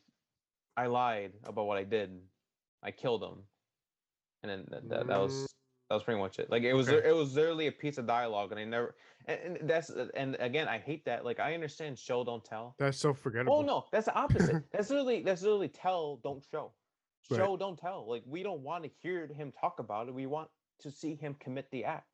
[0.77, 2.11] I lied about what I did.
[2.83, 3.43] I killed him.
[4.43, 5.49] And then that, that, that was
[5.89, 6.51] that was pretty much it.
[6.51, 7.09] Like it was Okay.
[7.09, 8.95] it was literally a piece of dialogue, and I never
[9.27, 11.25] and, and that's and again I hate that.
[11.25, 12.75] Like I understand show don't tell.
[12.79, 13.55] that's so forgettable.
[13.55, 14.65] Oh no, that's the opposite.
[14.73, 16.73] that's literally that's literally tell don't show.
[17.31, 17.39] Right.
[17.39, 18.09] Show don't tell.
[18.09, 20.15] Like we don't want to hear him talk about it.
[20.15, 20.49] We want
[20.81, 22.07] to see him commit the act.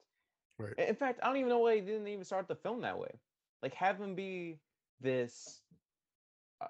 [0.58, 0.72] Right.
[0.78, 3.10] In fact, I don't even know why he didn't even start the film that way.
[3.62, 4.58] Like have him be
[5.00, 5.63] this uh,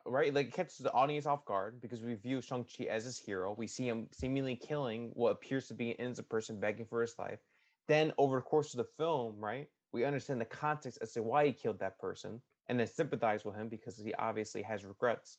[0.06, 0.32] right?
[0.32, 3.54] Like it catches the audience off guard because we view Shang-Chi as his hero.
[3.56, 7.18] We see him seemingly killing what appears to be an innocent person begging for his
[7.18, 7.40] life.
[7.88, 11.46] Then over the course of the film, right, we understand the context as to why
[11.46, 15.38] he killed that person and then sympathize with him because he obviously has regrets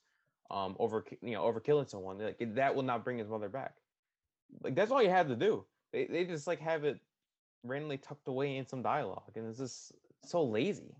[0.51, 2.19] um over you know over killing someone.
[2.19, 3.75] Like that will not bring his mother back.
[4.61, 5.65] Like that's all you had to do.
[5.91, 6.99] They they just like have it
[7.63, 9.91] randomly tucked away in some dialogue and it's just
[10.23, 10.95] so lazy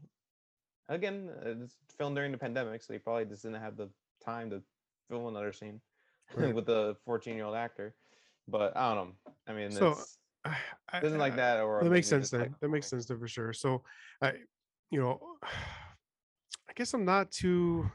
[0.90, 3.90] again, uh, it's filmed during the pandemic, so he probably just didn't have the
[4.24, 4.62] time to
[5.10, 5.82] film another scene
[6.36, 6.54] Right.
[6.54, 7.96] with the 14 year old actor.
[8.48, 9.14] But I don't know.
[9.48, 10.56] I mean, So, it's, I,
[10.94, 12.42] I- doesn't like that or that makes sense then.
[12.42, 13.54] like, that makes sense then for sure.
[13.54, 13.84] So
[14.22, 14.34] I,
[14.92, 17.90] you know, I guess I'm not too.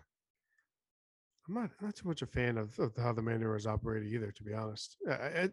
[1.48, 4.30] I'm not, not too much a fan of, of how the Mandarin is operated either,
[4.30, 4.96] to be honest.
[5.08, 5.48] I, I,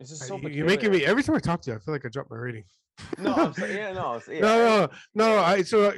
[0.00, 1.92] It's just so you- you're making me every time I talk to you, I feel
[1.92, 2.64] like I drop my rating.
[3.18, 3.76] No, I'm sorry.
[3.76, 5.38] Yeah, no, yeah, no, no, no.
[5.38, 5.92] I so uh,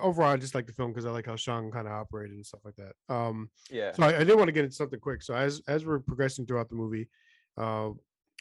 [0.00, 2.46] overall, I just like the film because I like how Shang kind of operated and
[2.46, 3.14] stuff like that.
[3.14, 3.92] Um, yeah.
[3.92, 5.22] so I, I did want to get into something quick.
[5.22, 7.08] So as as we're progressing throughout the movie,
[7.56, 7.90] uh,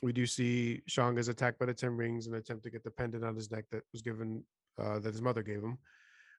[0.04, 2.92] we do see Shang is attacked by the Ten Rings and attempt to get the
[2.92, 4.44] pendant on his neck that was given
[4.80, 5.78] uh, that his mother gave him.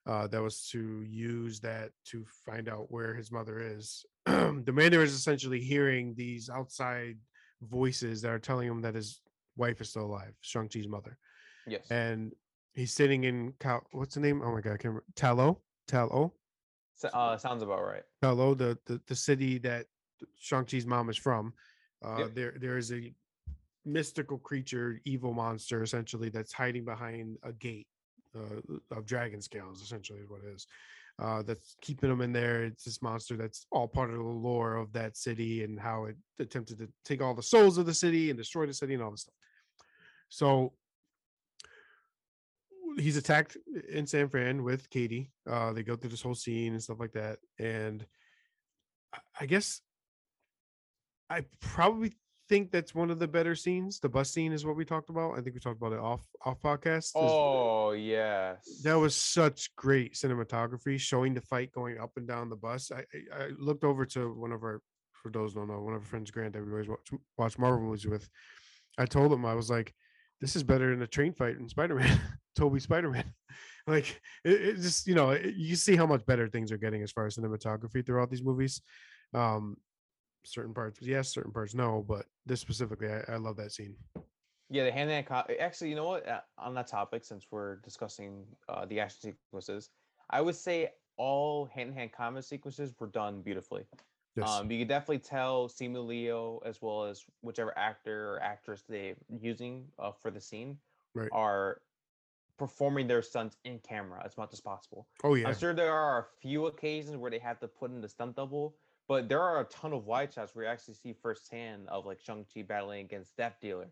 [0.07, 4.05] Uh, that was to use that to find out where his mother is.
[4.25, 7.17] the Mandarin is essentially hearing these outside
[7.61, 9.21] voices that are telling him that his
[9.57, 11.17] wife is still alive, Shang Chi's mother,
[11.67, 11.85] Yes.
[11.91, 12.33] and
[12.73, 13.85] he's sitting in Cal.
[13.91, 14.41] What's the name?
[14.43, 15.05] Oh my god, I can't remember.
[15.15, 16.31] Ta Lo, Talo,
[16.95, 18.03] So- uh, sounds about right.
[18.21, 19.85] Ta Lo, the the, the city that
[20.37, 21.53] Shang Chi's mom is from.
[22.05, 22.35] Uh, Yep.
[22.35, 23.13] There there is a
[23.85, 27.87] mystical creature, evil monster, essentially that's hiding behind a gate
[28.35, 28.61] uh,
[28.95, 29.81] of dragon scales.
[29.81, 30.65] Essentially, is what it is.
[31.21, 32.63] Uh, that's keeping them in there.
[32.63, 36.15] It's this monster that's all part of the lore of that city and how it
[36.39, 39.11] attempted to take all the souls of the city and destroy the city and all
[39.11, 39.35] this stuff.
[40.29, 40.71] So
[42.99, 43.57] he's attacked
[43.89, 45.31] in San Fran with Katie.
[45.49, 47.39] Uh, they go through this whole scene and stuff like that.
[47.59, 48.05] And
[49.39, 49.81] I- guess
[51.29, 52.13] I probably
[52.47, 53.99] think that's one of the better scenes.
[53.99, 55.33] The bus scene is what we talked about.
[55.37, 57.11] I think we talked about it off off podcast.
[57.15, 58.81] Oh yes.
[58.83, 62.91] that was such great cinematography showing the fight going up and down the bus.
[62.91, 64.81] I I, I looked over to one of our
[65.13, 67.57] for those who don't know, one of our friends Grant that we always watch watch
[67.59, 68.27] Marvel movies with.
[68.97, 69.93] I told him I was like,
[70.41, 72.19] this is better than a train fight in Spider-Man,
[72.55, 73.33] Tobey Spider-Man.
[73.87, 77.01] like it, it just, you know, it, you see how much better things are getting
[77.03, 78.81] as far as cinematography throughout these movies.
[79.33, 79.77] Um
[80.45, 83.95] certain parts, yes, certain parts, no, but this specifically, I, I love that scene.
[84.69, 86.27] Yeah, the hand-to-hand co- actually, you know what?
[86.27, 89.89] uh, On that topic, since we're discussing uh, the action sequences,
[90.29, 93.83] I would say all hand-to-hand combat sequences were done beautifully.
[94.39, 94.49] Yes.
[94.49, 99.15] Um, you could definitely tell Simu Liu as well as whichever actor or actress they're
[99.41, 100.77] using uh, for the scene
[101.15, 101.29] Right.
[101.31, 101.81] are
[102.57, 105.07] performing their stunts in camera as much as possible.
[105.23, 105.47] oh yeah.
[105.47, 108.35] I'm sure there are a few occasions where they have to put in the stunt
[108.35, 108.75] double,
[109.07, 112.19] but there are a ton of wide shots where you actually see firsthand of like
[112.19, 113.87] Shang-Chi battling against Death Dealer.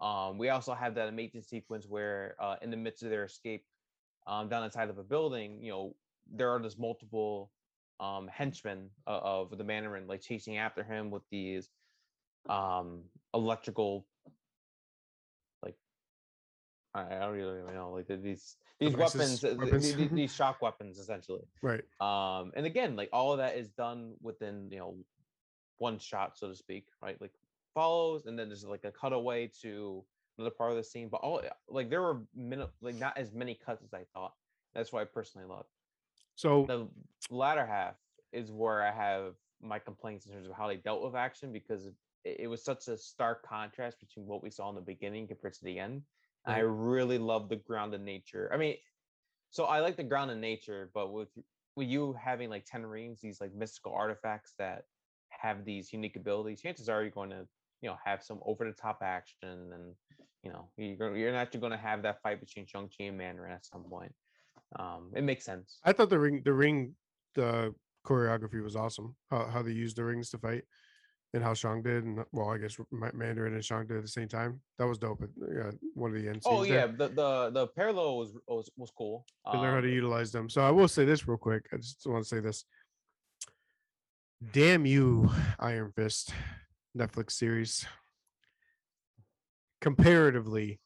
[0.00, 3.64] Um, we also have that amazing sequence where uh, in the midst of their escape
[4.26, 5.94] um, down inside of a building, you know,
[6.30, 7.50] there are just multiple
[8.00, 11.70] um, henchmen uh, of the Mandarin like chasing after him with these
[12.48, 13.02] um,
[13.34, 14.06] electrical
[15.62, 15.74] like
[16.94, 19.92] I I don't really know like these these Devices, weapons, uh, weapons.
[19.94, 21.42] th- these shock weapons essentially.
[21.62, 21.82] Right.
[22.00, 24.96] um and again like all of that is done within you know
[25.78, 27.20] one shot so to speak right?
[27.20, 27.32] Like
[27.74, 30.04] follows and then there's like a cutaway to
[30.38, 33.54] another part of the scene but all like there were minute like not as many
[33.54, 34.32] cuts as i thought.
[34.74, 35.66] That's what i personally love
[36.38, 36.86] So the
[37.34, 37.94] latter half
[38.32, 41.86] is where i have my complaints in terms of how they dealt with action because
[41.86, 45.54] it, it was such a stark contrast between what we saw in the beginning compared
[45.54, 46.02] to the end.
[46.46, 48.50] And i really love the grounded nature.
[48.52, 48.76] I mean
[49.50, 51.28] so i like the grounded nature but with
[51.76, 54.84] with you having like 10 rings these like mystical artifacts that
[55.30, 57.46] have these unique abilities chances are you're going to
[57.82, 59.94] you know have some over the top action and
[60.42, 63.64] you know you're, you're actually going to have that fight between Shang-Chi and Mandarin at
[63.64, 64.12] some point
[64.76, 66.94] um it makes sense I thought the ring, the ring,
[67.34, 67.74] the
[68.06, 69.14] choreography was awesome.
[69.30, 70.64] How how they used the rings to fight,
[71.34, 74.28] and how Shang did, and well, I guess Mandarin and Shang did at the same
[74.28, 74.60] time.
[74.78, 75.22] That was dope.
[75.38, 76.46] Yeah, one of the end scenes.
[76.46, 76.74] Oh there.
[76.74, 79.26] yeah, the the the parallel was was, was cool.
[79.50, 80.48] to learn how to Um, utilize them.
[80.48, 81.66] So I will say this real quick.
[81.72, 82.64] I just want to say this.
[84.52, 86.32] Damn you, Iron Fist,
[86.96, 87.86] Netflix series.
[89.80, 90.80] Comparatively,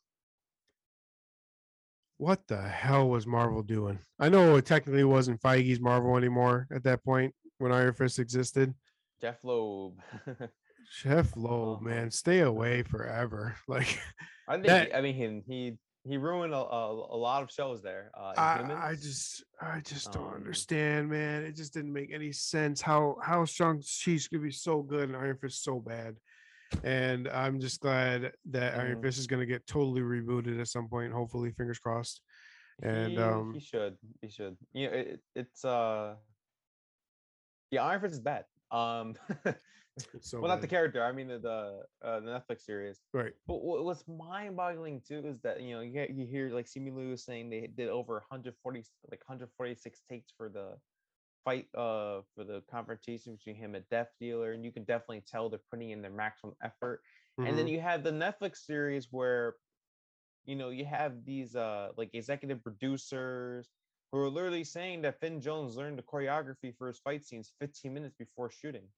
[2.23, 3.99] what the hell was Marvel doing?
[4.21, 8.73] I know it technically wasn't Feige's Marvel anymore at that point when Iron Fist existed.
[9.21, 9.95] Jeph Loeb.
[10.91, 11.85] Chef Loeb, Uh-huh.
[11.89, 13.57] man, stay away forever.
[13.69, 13.99] Like
[14.49, 15.15] I think That- I mean
[15.47, 18.11] he he he ruined a, a, a lot of shows there.
[18.19, 21.45] Uh, I, I just I just don't Um, understand, man.
[21.45, 25.17] It just didn't make any sense how how Shang Chi's gonna be so good and
[25.17, 26.17] Iron Fist so bad.
[26.85, 29.03] And I'm just glad that Iron.
[29.03, 31.13] Fist is gonna get totally rebooted at some point.
[31.13, 32.21] Hopefully, fingers crossed.
[32.83, 36.15] and, he, um, he should he should you know it, it's uh
[37.71, 38.45] yeah Iron Fist is bad.
[38.71, 39.15] Um,
[40.21, 41.05] so well not the character.
[41.05, 42.99] I mean the the, uh, the Netflix series.
[43.13, 43.33] right.
[43.47, 47.17] But what's mind-boggling too is that you know you, get, you hear like Simu Liu
[47.17, 50.77] saying they did over 140 like 146 takes for the
[51.45, 55.49] fight uh for the confrontation between him and Death Dealer, and you can definitely tell
[55.51, 57.03] they're putting in their maximum effort.
[57.45, 57.71] And then Mhm.
[57.71, 59.57] you have the Netflix series where
[60.45, 63.71] you know you have these uh like executive producers
[64.11, 67.93] who are literally saying that Finn Jones learned the choreography for his fight scenes 15
[67.95, 68.89] minutes before shooting.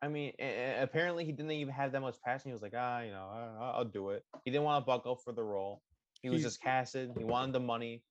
[0.00, 2.50] I mean, apparently he didn't even have that much passion.
[2.50, 3.28] He was like, ah, you know,
[3.60, 4.24] I'll do it.
[4.44, 5.82] He didn't want to buckle for the role.
[6.22, 7.12] He was He- just casted.
[7.16, 8.02] He wanted the money,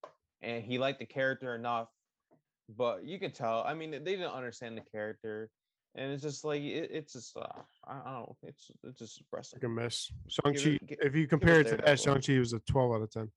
[0.42, 1.90] and he liked the character enough.
[2.78, 3.64] But you could tell.
[3.66, 5.50] I mean, they didn't understand the character,
[5.96, 7.42] and it's just like it, it's just uh,
[7.88, 8.36] I, I don't know.
[8.44, 9.58] It's it's just depressing.
[9.58, 10.12] like a mess.
[10.28, 10.80] Shang Chi.
[11.02, 12.00] If you compare it to that.
[12.00, 13.32] Shang Chi was a 12 out of 10.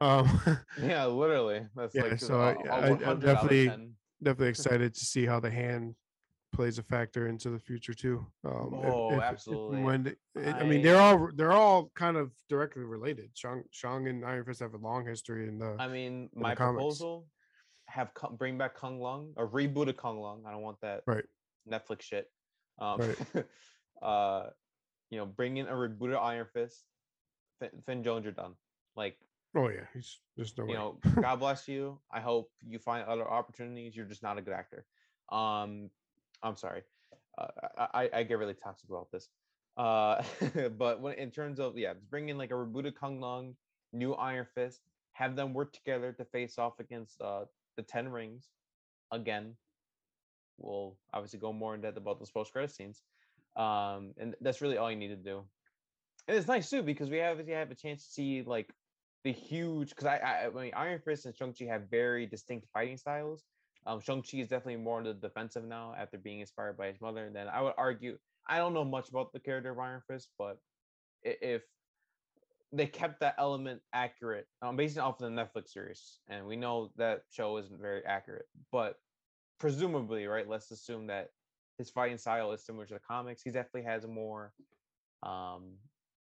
[0.00, 0.40] Um,
[0.82, 1.66] Yeah, literally.
[1.76, 3.90] That's Yeah, like so I- I- I'm 100 out definitely-
[4.22, 5.94] definitely excited to see how the hand
[6.52, 8.26] plays a factor into the future too.
[8.44, 9.76] Um, Oh, if- if absolutely.
[9.78, 13.30] and when they- I, mean, they're all they're all kind of directly related.
[13.34, 15.76] Shang Shang and Iron Fist have a long history in the.
[15.78, 17.00] I mean, my comics.
[17.92, 20.44] Have bring back K'un-Lun or reboot of K'un-Lun.
[20.46, 21.24] I don't want that Right.
[21.70, 22.30] Netflix shit.
[22.78, 23.44] Um, Right.
[24.02, 24.46] uh,
[25.10, 26.84] you know, bring in a rebooted Iron Fist.
[27.60, 28.54] Finn, Finn Jones, you're done.
[28.96, 29.18] Like,
[29.54, 30.76] oh yeah, he's there's no you way.
[30.76, 31.98] know, God bless you.
[32.10, 33.94] I hope you find other opportunities.
[33.94, 34.86] You're just not a good actor.
[35.30, 35.90] Um,
[36.42, 36.82] I'm sorry.
[37.36, 39.28] Uh, I, I I get really toxic about this.
[39.76, 40.22] Uh,
[40.78, 43.54] but when in terms of yeah, just bring in like a rebooted K'un-Lun,
[43.92, 44.80] new Iron Fist,
[45.12, 47.44] have them work together to face off against uh
[47.76, 48.48] the Ten Rings
[49.10, 49.56] again.
[50.58, 53.02] We'll obviously go more in depth about those post credit scenes.
[53.56, 55.42] Um, and that's really all you need to do.
[56.28, 58.72] And it's nice too because we obviously have a chance to see like
[59.24, 62.68] the huge because I, I I mean Iron Fist and Shang Chi have very distinct
[62.72, 63.44] fighting styles.
[63.86, 67.00] Um, Shang Chi is definitely more on the defensive now after being inspired by his
[67.00, 67.26] mother.
[67.26, 70.28] And then I would argue I don't know much about the character of Iron Fist,
[70.38, 70.58] but
[71.22, 71.62] if
[72.72, 76.92] they kept that element accurate, um, based off of the Netflix series, and we know
[76.96, 78.96] that show isn't very accurate, but
[79.58, 80.48] presumably, right?
[80.48, 81.30] Let's assume that
[81.78, 83.42] his fighting style is similar to the comics.
[83.42, 84.54] He definitely has a more
[85.22, 85.78] um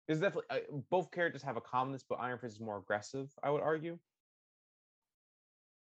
[0.08, 3.34] there's definitely uh, both characters have a commonness, but Iron Fist is more aggressive.
[3.42, 4.00] I would argue,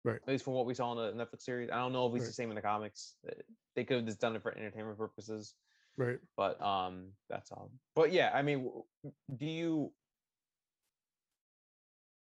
[0.06, 0.22] Right.
[0.22, 1.70] at least from what we saw in the Netflix series.
[1.70, 2.28] I don't know if it's Right.
[2.28, 3.18] the same in the comics.
[3.28, 3.32] Uh,
[3.76, 5.56] They could have just done it for entertainment purposes,
[5.98, 6.20] Right.
[6.38, 7.72] but um, that's all.
[7.96, 8.84] But yeah, I mean,
[9.36, 9.96] do you?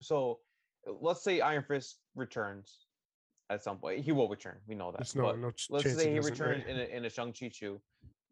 [0.01, 0.41] So,
[0.87, 2.87] let's say Iron Fist returns
[3.51, 4.05] at some point.
[4.05, 4.57] He will return.
[4.67, 4.99] We know that.
[4.99, 6.51] There's no no ch- let's say he doesn't, right?
[6.51, 7.81] returns in a in a Shang Chi Chu.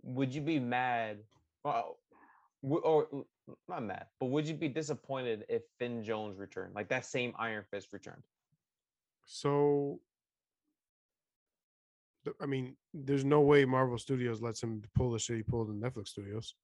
[0.02, 1.18] Would you be mad?
[1.64, 1.98] Well,
[2.62, 3.24] or
[3.68, 7.64] not mad, but would you be disappointed if Finn Jones returned, like that same Iron
[7.70, 8.22] Fist returned?
[9.24, 10.00] So,
[12.40, 15.80] I mean, there's no way Marvel Studios lets him pull the shit he pulled in
[15.80, 16.54] Netflix Studios.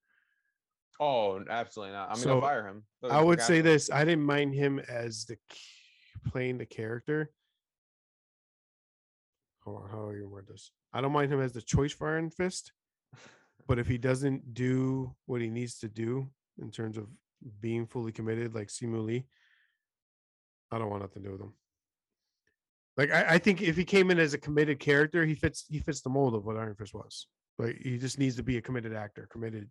[1.01, 2.11] Oh, absolutely not.
[2.11, 2.85] I'm So, they'll fire him.
[3.11, 5.59] I would say this: I didn't mind him as the c-
[6.31, 7.31] playing the character.
[9.65, 10.71] Hold on, how do you word this?
[10.93, 12.73] I don't mind him as the choice for Iron Fist,
[13.67, 16.31] but if he doesn't do what he needs to do
[16.61, 17.07] in terms of
[17.61, 19.23] being fully committed, like Simu Liu,
[20.71, 21.55] I don't want nothing to do with him.
[22.97, 25.81] Like I, I think if he came in as a committed character, he fits he
[25.81, 27.27] fits the mold of what Iron Fist was.
[27.59, 29.69] Like he just needs to be a committed actor, committed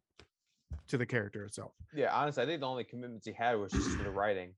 [0.87, 1.73] to the character itself.
[1.93, 4.53] Yeah, honestly, I think the only commitments he had was just to the writing,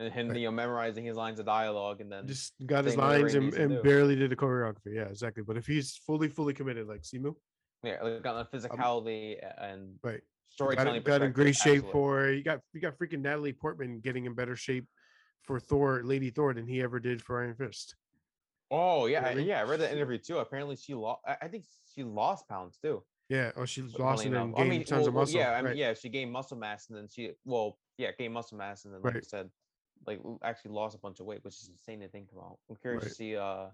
[0.00, 0.38] and him, Right.
[0.38, 3.82] you know, memorizing his lines of dialogue, and then just got his lines and, and
[3.82, 4.94] barely did the choreography.
[4.94, 5.42] Yeah, exactly.
[5.42, 7.34] But if he's fully, fully committed, like Simu,
[7.82, 10.96] yeah, like got the physicality a- and Um, right, got, storytelling.
[10.96, 11.92] it- got in great shape absolutely.
[11.92, 12.28] for.
[12.30, 14.86] You got you got freaking Natalie Portman getting in better shape
[15.42, 17.96] for Thor, Lady Thor, than he ever did for Iron Fist.
[18.70, 19.46] Oh yeah, what I I- mean?
[19.46, 19.60] yeah.
[19.60, 20.38] I read that interview too.
[20.38, 21.20] Apparently, she lost.
[21.26, 23.02] I think she lost pounds too.
[23.32, 23.50] Yeah.
[23.56, 25.40] Oh, funnily lost and then gained I mean, tons well, of muscle.
[25.40, 25.76] Yeah, I mean, right.
[25.76, 29.00] yeah, she gained muscle mass and then she, well, yeah, gained muscle mass and then,
[29.00, 29.26] like you Right.
[29.26, 29.50] said,
[30.06, 32.58] like actually lost a bunch of weight, which is insane to think about.
[32.68, 33.08] I'm curious Right.
[33.08, 33.68] to see uh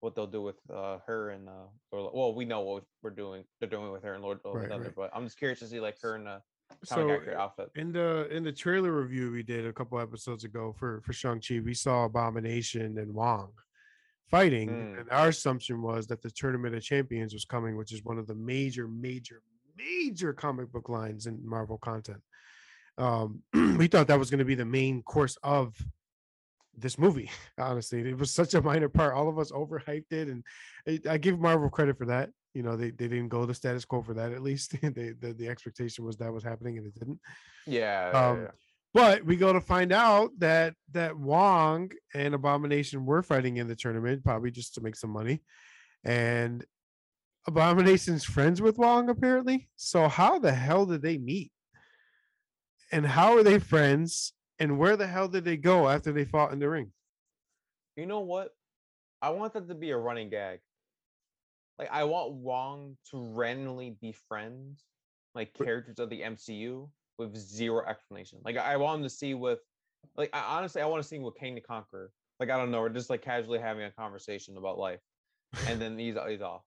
[0.00, 3.44] what they'll do with uh her and uh, or, well, we know what we're doing.
[3.60, 4.94] They're doing with her and Lord Right, right.
[4.94, 6.42] but I'm just curious to see like her in a
[6.88, 7.70] comic So outfit.
[7.76, 11.40] in the in the trailer review we did a couple episodes ago for for Shang
[11.40, 13.52] Chi, we saw Abomination and Wong
[14.30, 15.00] fighting, Mm.
[15.00, 18.26] and our assumption was that the Tournament of Champions was coming, which is one of
[18.26, 19.42] the major, major,
[19.76, 22.22] major comic book lines in Marvel content.
[22.96, 23.42] Um,
[23.78, 25.74] we thought that was going to be the main course of
[26.76, 27.30] this movie.
[27.58, 29.14] Honestly, it was such a minor part.
[29.14, 30.44] All of us overhyped it, and
[30.86, 32.30] I- I give Marvel credit for that.
[32.54, 34.32] You know, they, they didn't go the status quo for that.
[34.32, 37.20] At least they, the the expectation was that was happening, and it didn't.
[37.66, 38.48] Yeah, yeah, Um, yeah.
[38.94, 43.76] But we go to find out that that Wong and Abomination were fighting in the
[43.76, 45.42] tournament, probably just to make some money.
[46.04, 46.64] And
[47.46, 49.68] Abomination's friends with Wong, apparently.
[49.76, 51.52] So how the hell did they meet?
[52.90, 54.32] And how are they friends?
[54.58, 56.92] And where the hell did they go after they fought in the ring?
[57.96, 58.50] You know what?
[59.20, 60.60] I want that to be a running gag.
[61.78, 64.78] Like I want Wong to randomly befriend
[65.34, 66.88] like characters of the MCU
[67.18, 68.38] with zero explanation.
[68.44, 69.60] Like I want him to see with
[70.16, 72.12] like I, honestly I want to see him with Kang the Conqueror.
[72.40, 75.00] Like I don't know, we're just like casually having a conversation about life.
[75.66, 76.62] And then he's he's off.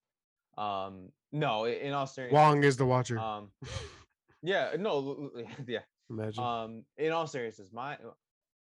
[0.58, 2.36] Um no, in all seriousness.
[2.38, 3.18] Wong is the watcher.
[3.18, 3.52] Um
[4.44, 5.32] yeah, no,
[5.68, 5.80] yeah.
[6.10, 6.44] Imagine.
[6.44, 7.98] Um, in all seriousness, my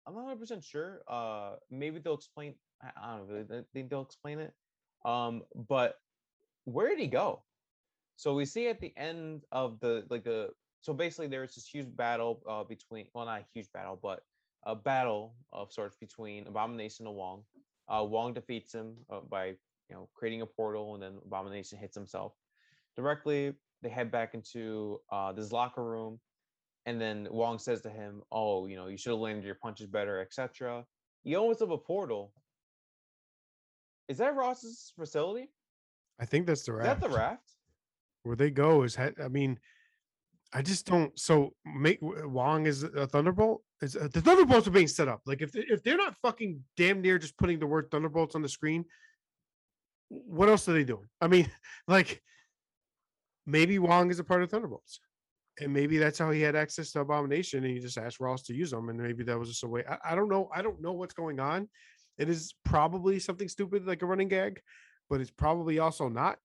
[0.07, 1.03] I'm not 100 percent sure.
[1.09, 2.55] Uh, maybe they'll explain.
[2.83, 3.59] I don't know.
[3.59, 4.53] I think they'll explain it.
[5.05, 5.97] Um, but
[6.65, 7.43] where did he go?
[8.17, 10.51] So we see at the end of the like the
[10.85, 14.21] so basically there's this huge battle uh between well not a huge battle but
[14.67, 17.43] a battle of sorts between Abomination and Wong.
[17.87, 19.45] Uh, Wong defeats him uh, by
[19.89, 22.33] you know creating a portal and then Abomination hits himself.
[22.97, 23.53] directly.
[23.83, 26.19] They head back into uh, this locker room,
[26.87, 29.87] and then Wong says to him, "Oh, you know, you should have landed your punches
[29.87, 30.87] better, etc."
[31.25, 32.33] He opens up a portal.
[34.09, 35.49] Is that Ross's facility?
[36.19, 37.01] I think that's the Is raft.
[37.03, 37.51] that the raft?
[38.23, 39.59] Where they go is, I mean,
[40.55, 41.19] I just don't.
[41.19, 43.63] So make Wong is a thunderbolt.
[43.83, 45.21] Is uh, the thunderbolts are being set up?
[45.27, 48.49] Like if if they're not fucking damn near just putting the word thunderbolts on the
[48.49, 48.85] screen,
[50.09, 51.09] what else are they doing?
[51.21, 51.51] I mean,
[51.89, 52.23] like
[53.47, 55.01] maybe Wong is a part of Thunderbolts,
[55.61, 58.55] and maybe that's how he had access to Abomination, and he just asked Ross to
[58.55, 59.83] use them, and maybe that was just a way.
[59.89, 60.49] I, I don't know.
[60.55, 61.69] I don't know what's going on.
[62.17, 64.61] It is probably something stupid like a running gag,
[65.11, 66.39] but it's probably also not.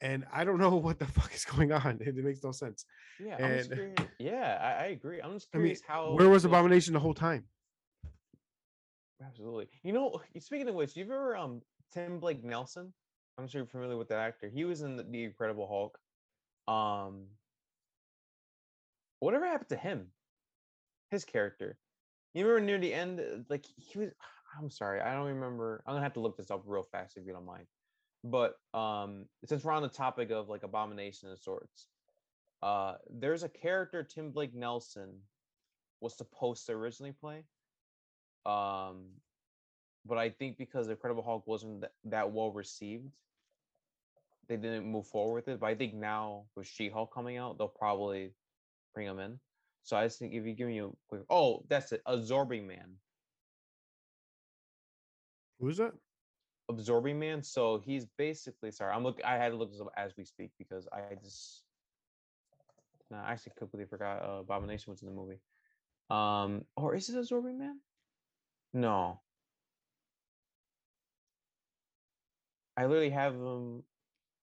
[0.00, 1.98] And I don't know what the fuck is going on.
[2.00, 2.84] It, makes no sense.
[3.18, 5.20] Yeah, I'm And- Yeah, I, I agree.
[5.20, 6.14] I'm just I mean, curious how.
[6.14, 7.44] Where was Abomination the whole time?
[9.24, 9.68] Absolutely.
[9.82, 11.60] You know, speaking of which, you've ever um
[11.92, 12.92] Tim Blake Nelson?
[13.38, 14.48] I'm sure you're familiar with that actor.
[14.48, 15.98] He was in the, the Incredible Hulk.
[16.66, 17.26] Um,
[19.20, 20.08] whatever happened to him?
[21.10, 21.78] His character.
[22.34, 24.10] You remember near the end, like he was.
[24.58, 25.82] I'm sorry, I don't remember.
[25.86, 27.66] I'm gonna have to look this up real fast if you don't mind.
[28.24, 31.86] But um, since we're on the topic of like abomination of sorts,
[32.62, 35.20] uh, there's a character Tim Blake Nelson
[36.00, 37.44] was supposed to originally play.
[38.44, 39.04] Um,
[40.04, 43.08] but I think because Incredible Hulk wasn't that, that well received,
[44.48, 45.60] they didn't move forward with it.
[45.60, 48.32] But I think now with She Hulk coming out, they'll probably
[48.94, 49.38] bring him in.
[49.82, 52.96] So I just think if you give me a quick, oh, that's it, Absorbing Man,
[55.60, 55.92] Who's that?
[56.68, 57.42] Absorbing Man.
[57.42, 59.20] So he's basically sorry, I'm look.
[59.24, 61.64] I had to look this up as we speak because I just,
[63.10, 65.40] no, I actually completely forgot uh, Abomination was in the movie.
[66.10, 67.80] Um, or is it Absorbing Man?
[68.72, 69.22] No.
[72.76, 73.82] I literally have him.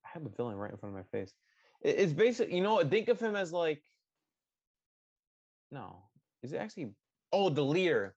[0.05, 1.34] I have the villain right in front of my face.
[1.82, 3.82] It- It's basically, you know, think of him as like.
[5.71, 6.03] No,
[6.43, 6.95] is it actually?
[7.32, 8.15] Oh, the leader.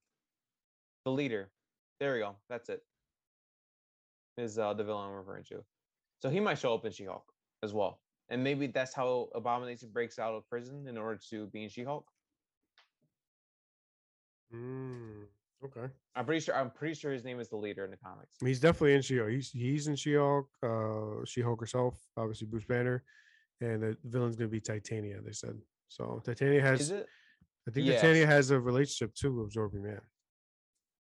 [1.05, 1.53] The leader.
[2.01, 2.37] There we go.
[2.49, 2.83] That's it.
[4.39, 5.65] Is uh, the villain I'm referring to.
[6.21, 7.25] So he might show up in She-Hulk
[7.63, 11.65] as well, and maybe that's how Abomination breaks out of prison in order to be
[11.65, 12.07] in She-Hulk.
[14.55, 15.25] Mm,
[15.65, 15.93] okay.
[16.15, 16.55] I'm pretty sure.
[16.55, 18.37] I'm pretty sure his name is the leader in the comics.
[18.41, 19.31] He's definitely in She-Hulk.
[19.31, 20.49] He's he's in She-Hulk.
[20.63, 23.03] Uh, She-Hulk herself, obviously Bruce Banner,
[23.61, 25.21] and the villain's gonna be Titania.
[25.25, 25.59] They said
[25.89, 26.23] so.
[26.25, 26.81] Titania has.
[26.81, 27.07] Is it?
[27.67, 28.01] I think Yes.
[28.01, 30.01] Titania has a relationship too with Absorbing Man.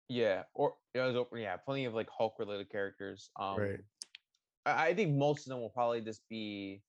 [0.10, 3.30] Yeah, or yeah, a- yeah, plenty of like Hulk related characters.
[3.40, 3.80] Um, Right.
[4.66, 6.82] I, I think most of them will probably just be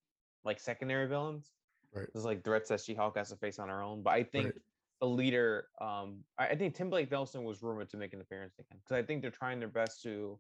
[0.44, 1.50] like secondary villains.
[1.92, 2.06] Right.
[2.12, 4.02] There's like threats that She-Hulk has to face on her own.
[4.02, 4.54] But I think Right.
[5.00, 8.54] the leader, um, I, I think Tim Blake Nelson was rumored to make an appearance
[8.58, 10.38] again because I think they're trying their best to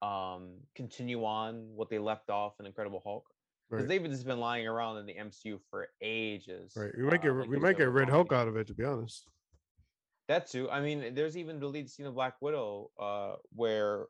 [0.00, 3.24] um continue on what they left off in Incredible Hulk.
[3.68, 4.00] Because Right.
[4.00, 6.72] they've just been lying around in the MCU for ages.
[6.76, 6.92] Right.
[6.96, 8.66] We might get uh, we like you might get Red Hulk out of it.
[8.68, 9.28] To be honest.
[10.28, 10.70] That too.
[10.70, 14.08] I mean, there's even the lead scene of Black Widow, uh, where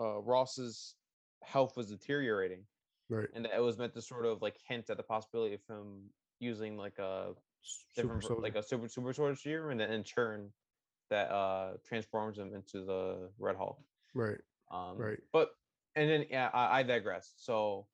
[0.00, 0.96] uh, Ross's
[1.42, 2.66] health was deteriorating,
[3.08, 3.28] Right.
[3.32, 6.10] and it was meant to sort of like hint at the possibility of him
[6.40, 10.02] using like a Super different, ver- like a super super sword serum, and then in
[10.02, 10.52] turn,
[11.10, 13.78] that uh transforms him into the Red Hulk.
[14.14, 14.40] Right.
[14.68, 15.20] Um, Right.
[15.32, 15.54] But
[15.94, 17.34] and then yeah, I, I digress.
[17.36, 17.86] So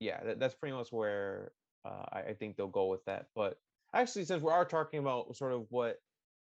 [0.00, 1.52] yeah, that, that's pretty much where
[1.84, 3.30] uh, I, I think they'll go with that.
[3.34, 3.60] But
[3.94, 5.96] actually, since we are talking about sort of what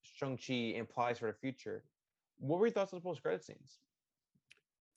[0.03, 1.83] Shang Chi implies for the future,
[2.39, 3.79] what were your thoughts on the post credit scenes?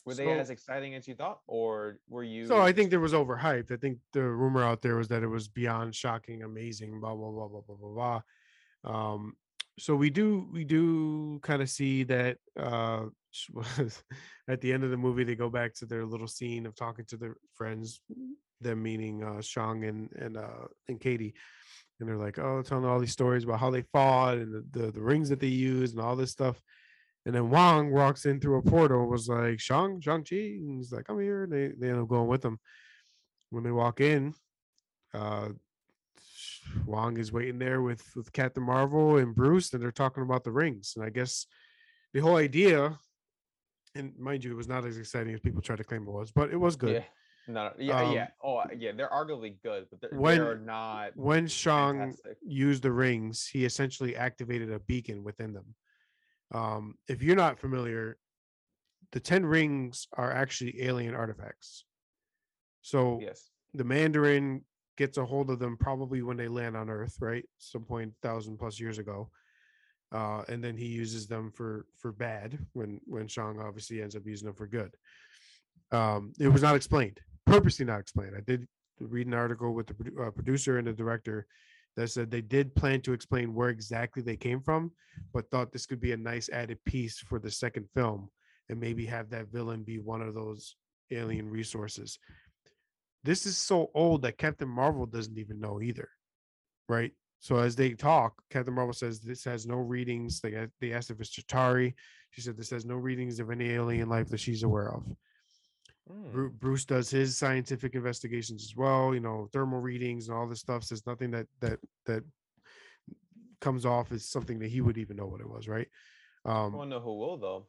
[0.05, 2.47] Were they So- as exciting as you thought, or were you?
[2.47, 3.71] So I think there was overhyped.
[3.71, 7.31] I think the rumor out there was that it was beyond shocking, amazing, blah blah
[7.31, 8.21] blah blah blah blah
[8.85, 8.93] blah.
[8.93, 9.37] Um,
[9.79, 13.07] so we do we do kind of see that uh
[14.49, 17.05] at the end of the movie they go back to their little scene of talking
[17.07, 18.01] to their friends,
[18.61, 21.35] them meaning uh Shang and and uh and Katie,
[22.03, 24.93] and they're like, oh, telling all these stories about how they fought and the the,
[24.93, 26.61] the rings that they used and all this stuff.
[27.25, 30.35] And then Wong walks in through a portal and was like, Shang, Shang-Chi.
[30.35, 31.45] And he's like, I'm here.
[31.45, 32.59] And they, they end up going with him.
[33.51, 34.35] When they walk in,
[35.15, 35.51] uh,
[36.85, 40.51] Wong is waiting there with, with Captain Marvel and Bruce, and they're talking about the
[40.51, 40.95] rings.
[40.97, 41.47] And I guess
[42.13, 42.99] the whole idea,
[43.95, 46.33] and mind you, it was not as exciting as people try to claim it was,
[46.33, 46.95] but it was good.
[46.95, 47.05] yeah,
[47.49, 51.47] no, yeah, Um, yeah, oh yeah, they're arguably good, but they're, when- they're not When
[51.47, 52.39] Shang fantastic.
[52.43, 55.75] used the rings, he essentially activated a beacon within them.
[56.53, 58.19] Um, if you're not familiar,
[59.13, 61.85] the 10 rings are actually alien artifacts.
[62.83, 64.65] So Yes, the Mandarin
[64.97, 67.45] gets a hold of them probably when they land on Earth, right?
[67.59, 69.31] Some point thousand plus years ago.
[70.13, 74.27] Uh, and then he uses them for for bad when when Shang obviously ends up
[74.27, 74.95] using them for good.
[75.91, 77.21] Um, it was not explained.
[77.47, 78.35] Purposely not explained.
[78.37, 78.67] I did
[79.01, 81.47] read an article with the uh, producer and the director
[81.97, 84.93] that said they did plan to explain where exactly they came from,
[85.33, 88.31] but thought this could be a nice added piece for the second film
[88.69, 90.77] and maybe have that villain be one of those
[91.11, 92.19] alien resources.
[93.25, 96.09] This is so old that Captain Marvel doesn't even know either,
[96.89, 97.13] right?
[97.41, 100.41] So as they talk, Captain Marvel says this has no readings.
[100.41, 101.95] They they asked if it's Chitauri.
[102.31, 105.05] She said this has no readings of any alien life that she's aware of.
[106.09, 109.15] Bru- Bruce does his scientific investigations as well.
[109.15, 110.85] You know, thermal readings and all this stuff.
[110.85, 112.25] Says nothing that that that
[113.61, 115.87] comes off as something that he would even know what it was, right?
[116.45, 117.69] I Um, want to know who will though.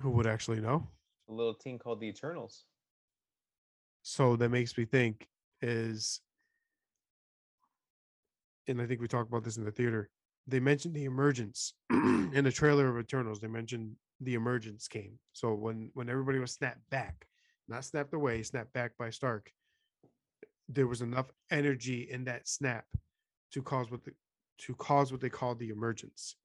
[0.00, 0.88] who would actually know?
[1.28, 2.64] A little team called the Eternals.
[4.02, 5.28] So that makes me think
[5.60, 6.22] is,
[8.66, 10.08] and I think we talked about this in the theater.
[10.46, 13.40] They mentioned the emergence in the trailer of Eternals.
[13.40, 15.18] They mentioned the emergence came.
[15.32, 17.26] So when when everybody was snapped back,
[17.68, 19.50] not snapped away, snapped back by Stark,
[20.68, 22.84] there was enough energy in that snap
[23.52, 24.12] to cause what the,
[24.58, 26.36] to cause what they call the emergence.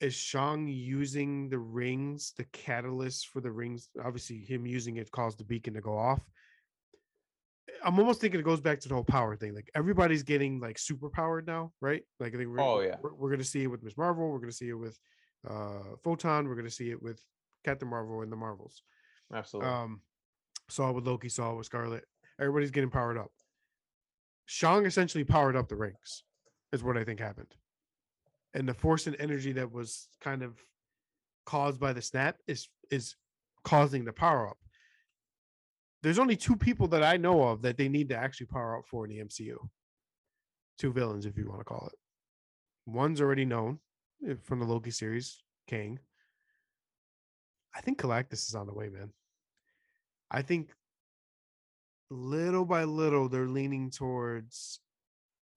[0.00, 3.88] Is Shang using the rings, the catalyst for the rings?
[4.04, 6.20] Obviously, him using it caused the beacon to go off.
[7.84, 9.54] I'm almost thinking it goes back to the whole power thing.
[9.54, 12.02] Like everybody's getting like super powered now, right?
[12.18, 12.96] Like I think we're, Oh, yeah.
[13.00, 14.28] we're, we're gonna see it with Miss Marvel.
[14.30, 14.98] We're gonna see it with
[15.48, 16.48] uh Photon.
[16.48, 17.22] We're gonna see it with
[17.64, 18.82] Captain Marvel and the Marvels.
[19.32, 19.70] Absolutely.
[19.70, 20.00] Um,
[20.68, 22.04] saw it with Loki, saw it with Scarlet.
[22.40, 23.30] Everybody's getting powered up.
[24.46, 26.24] Shang essentially powered up the rings,
[26.72, 27.54] is what I think happened.
[28.54, 30.58] And the force and energy that was kind of
[31.46, 33.16] caused by the snap is is
[33.64, 34.58] causing the power up.
[36.02, 38.86] There's only two people that I know of that they need to actually power up
[38.86, 39.56] for in the MCU.
[40.78, 41.98] Two villains, if you want to call it.
[42.86, 43.78] One's already known
[44.28, 45.98] Eh, from the Loki series, Kang.
[47.74, 49.10] I think Galactus is on the way, man.
[50.30, 50.70] I think
[52.10, 54.80] little by little they're leaning towards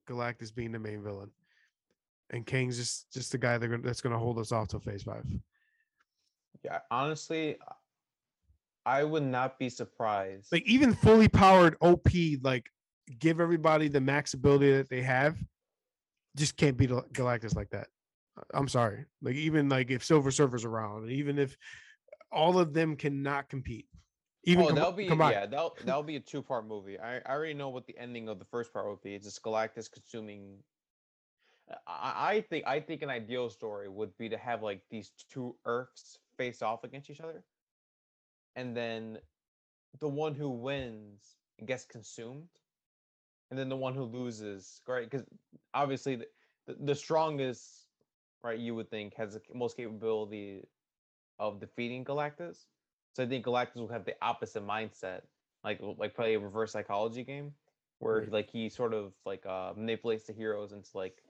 [0.07, 1.31] Galactus being the main villain,
[2.29, 5.03] and Kang's just just the guy gonna, that's going to hold us off till Phase
[5.03, 5.25] Five.
[6.63, 6.79] yeah.
[6.89, 7.57] Honestly,
[8.85, 10.51] I would not be surprised.
[10.51, 12.07] Like even fully powered OP,
[12.41, 12.69] like
[13.19, 15.37] give everybody the max ability that they have,
[16.35, 17.87] just can't beat Galactus like that.
[18.53, 19.05] I'm sorry.
[19.21, 21.57] Like even like if Silver Surfer's around, even if
[22.31, 23.87] all of them cannot compete,
[24.45, 25.33] even oh, com- that'll be combined.
[25.33, 26.99] yeah, that'll that'll be a two part movie.
[26.99, 29.15] I, I already know what the ending of the first part would be.
[29.15, 30.57] It's just Galactus consuming.
[31.87, 35.55] I, I think I think an ideal story would be to have like these two
[35.65, 37.43] Earths face off against each other,
[38.55, 39.17] and then
[39.99, 41.23] the one who wins
[41.65, 42.49] gets consumed,
[43.49, 45.09] and then the one who loses, right?
[45.09, 45.25] Because
[45.73, 46.27] obviously the,
[46.67, 47.84] the the strongest,
[48.45, 48.59] right?
[48.59, 50.67] You would think has the most capability
[51.39, 52.65] of defeating Galactus.
[53.13, 55.21] So I think Galactus will have the opposite mindset,
[55.63, 57.53] like like play a reverse psychology game,
[57.99, 58.31] where Right.
[58.31, 61.23] like he sort of like uh manipulates the heroes into like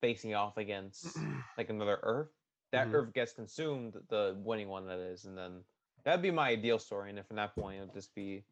[0.00, 1.18] facing off against
[1.58, 2.30] like another Earth.
[2.72, 2.94] That Mhm.
[2.94, 5.64] Earth gets consumed, the winning one that is, and then
[6.04, 7.10] that'd be my ideal story.
[7.10, 8.44] And if from that point it would just be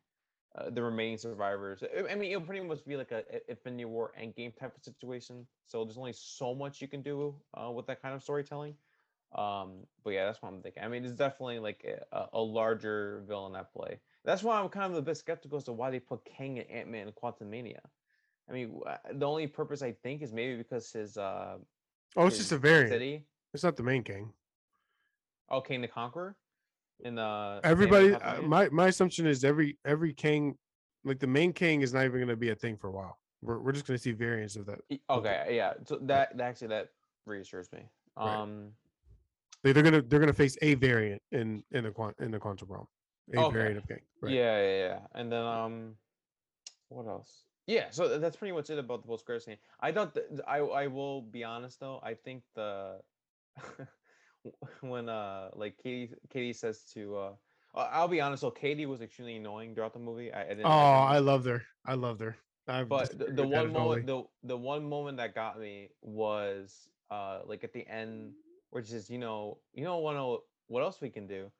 [0.56, 1.82] uh, the remaining survivors.
[1.82, 5.46] I- mean, it'll pretty much be like a Infinity War Endgame type of situation.
[5.66, 8.74] So there's only so much you can do uh, with that kind of storytelling.
[9.34, 10.82] Um, but yeah, that's what I'm thinking.
[10.82, 14.00] I mean, it's definitely like a, a larger villain at play.
[14.24, 16.70] That's why I'm kind of a bit skeptical as to why they put Kang and
[16.70, 17.80] Ant Man in Quantumania.
[18.48, 21.58] I mean, uh, the only purpose I think is maybe because his uh,
[22.16, 22.90] oh, it's just a variant.
[22.90, 23.24] city.
[23.52, 24.32] It's not the main Kang.
[25.50, 26.36] Oh, Kang the Conqueror.
[27.00, 30.56] In uh, Everybody, uh, my my assumption is every every Kang,
[31.04, 33.18] like the main Kang, is not even going to be a thing for a while.
[33.40, 34.80] We're we're just going to see variants of that.
[35.08, 35.74] Okay, yeah.
[35.84, 36.88] So that, that actually that
[37.24, 37.88] reassures me.
[38.16, 38.36] Right.
[38.36, 38.72] Um,
[39.62, 42.86] they're gonna they're gonna face a variant in in the quant in the quantum realm,
[43.34, 43.54] a Okay.
[43.54, 44.00] variant of Kang.
[44.20, 44.32] Right.
[44.32, 44.98] Yeah, yeah, yeah.
[45.14, 45.94] And then um,
[46.88, 47.42] what else?
[47.66, 49.58] Yeah, so that's pretty much it about the post credit scene.
[49.80, 52.00] I thought th- th- I I will be honest though.
[52.02, 53.00] I think the
[54.80, 57.32] when uh like Katie Katie says to uh
[57.74, 58.40] I- I'll be honest.
[58.40, 60.32] So Katie was extremely annoying throughout the movie.
[60.32, 60.66] I, I didn't.
[60.66, 61.62] Oh, I loved her.
[61.86, 62.36] I loved her.
[62.66, 67.40] I've But the, the one moment, the the one moment that got me was uh
[67.44, 68.32] like at the end,
[68.70, 71.50] which is you know you don't want to what else we can do,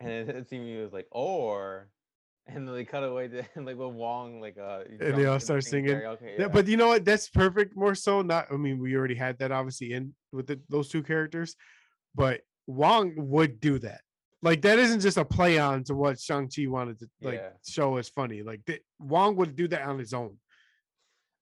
[0.00, 1.90] and it, it seemed was like or,
[2.46, 5.64] and then they cut away to like with Wong like uh And they all start
[5.64, 5.96] singing.
[5.96, 7.04] Okay, Yeah, but you know what?
[7.04, 7.76] That's perfect.
[7.76, 8.46] More so, not.
[8.50, 11.54] I mean, we already had that obviously in with the, those two characters,
[12.14, 14.00] but Wong would do that.
[14.42, 17.48] Like that isn't just a play on to what Shang Chi wanted to like Yeah.
[17.66, 18.42] show as funny.
[18.42, 20.36] Like th- Wong would do that on his own.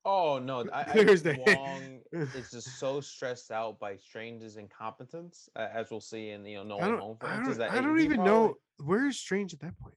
[0.05, 5.49] oh no, I, I There's the- Wong is just so stressed out by Strange's incompetence,
[5.55, 6.97] uh, as we'll see in you know No.
[6.99, 7.17] Home.
[7.21, 7.59] I don't.
[7.59, 8.55] that I don't even probably- know
[8.85, 9.95] where is Strange at that point.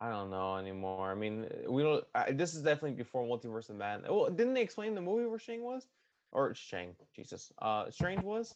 [0.00, 1.10] I don't know anymore.
[1.10, 2.04] I mean, we don't.
[2.14, 4.10] I, this is definitely before Multiverse of Madness.
[4.10, 5.86] Well, didn't they explain the movie where Shang was,
[6.32, 6.94] or Shang?
[7.14, 8.54] Jesus, uh, Strange was,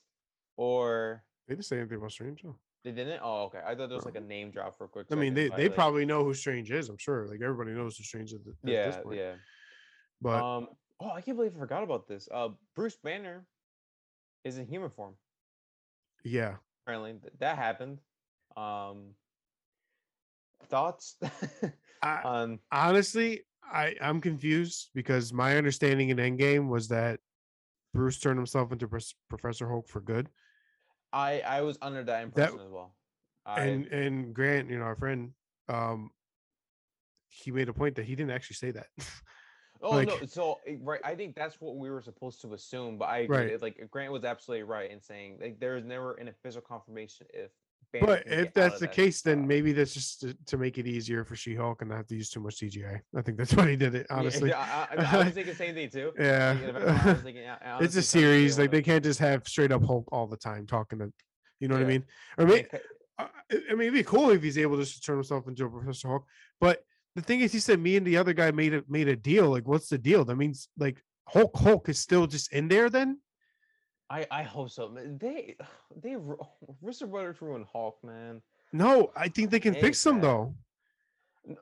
[0.60, 2.42] or They didn't say anything about Strange.
[2.42, 2.56] though.
[2.84, 3.20] they didn't?
[3.22, 3.60] Oh, okay.
[3.66, 5.06] I thought there was like a name drop for a quick.
[5.10, 6.90] I mean, they, they like- probably know who Strange is.
[6.90, 7.26] I'm sure.
[7.26, 8.40] Like everybody knows who Strange is.
[8.46, 9.18] At, Yeah, this point.
[9.18, 9.34] yeah.
[10.20, 10.68] But Um.
[11.00, 12.28] Oh, I can't believe I forgot about this.
[12.30, 13.46] Uh, Bruce Banner
[14.44, 15.14] is in human form.
[16.24, 18.00] yeah, Apparently, that happened.
[18.56, 19.14] Um.
[20.66, 21.16] Thoughts
[22.02, 27.18] I, on honestly, I I'm confused because my understanding in Endgame was that
[27.94, 28.86] Bruce turned himself into
[29.30, 30.28] Professor Hulk for good,
[31.12, 32.94] I I was under that impression as well.
[33.46, 35.32] I, and and Grant, you know, our friend,
[35.68, 36.10] um,
[37.28, 38.86] he made a point that he didn't actually say that.
[39.82, 42.98] oh no, so eh, right, I think that's what we were supposed to assume.
[42.98, 43.62] But I agree, Right.
[43.62, 47.50] like Grant was absolutely right in saying like there is never an official confirmation if.
[47.92, 51.24] But if that's the that case, then maybe that's just to, to make it easier
[51.24, 53.00] for She-Hulk and not have to use too much CGI.
[53.16, 54.06] I think that's why he did it.
[54.10, 56.12] Honestly, yeah, I, I, I was thinking the same thing too.
[56.18, 56.54] yeah.
[56.54, 57.42] Thinking about it, I was thinking,
[57.80, 58.58] it's a series.
[58.58, 61.12] Like they can't just have straight up Hulk all the time talking to,
[61.58, 62.04] you know what I mean?
[62.38, 62.66] Or I mean,
[63.18, 65.70] I I mean, it'd be cool if he's able just to turn himself into a
[65.70, 66.24] Professor Hulk.
[66.60, 66.84] But
[67.16, 69.50] the thing is, he said me and the other guy made a made a deal.
[69.50, 70.24] Like, what's the deal?
[70.24, 72.88] That means like Hulk Hulk is still just in there.
[72.88, 73.18] Then
[74.10, 74.92] I I hope so.
[75.18, 75.56] They
[76.02, 76.16] they
[76.82, 78.42] Russo brothers ruined Hulk, man.
[78.72, 80.54] no, I think they can fix him though.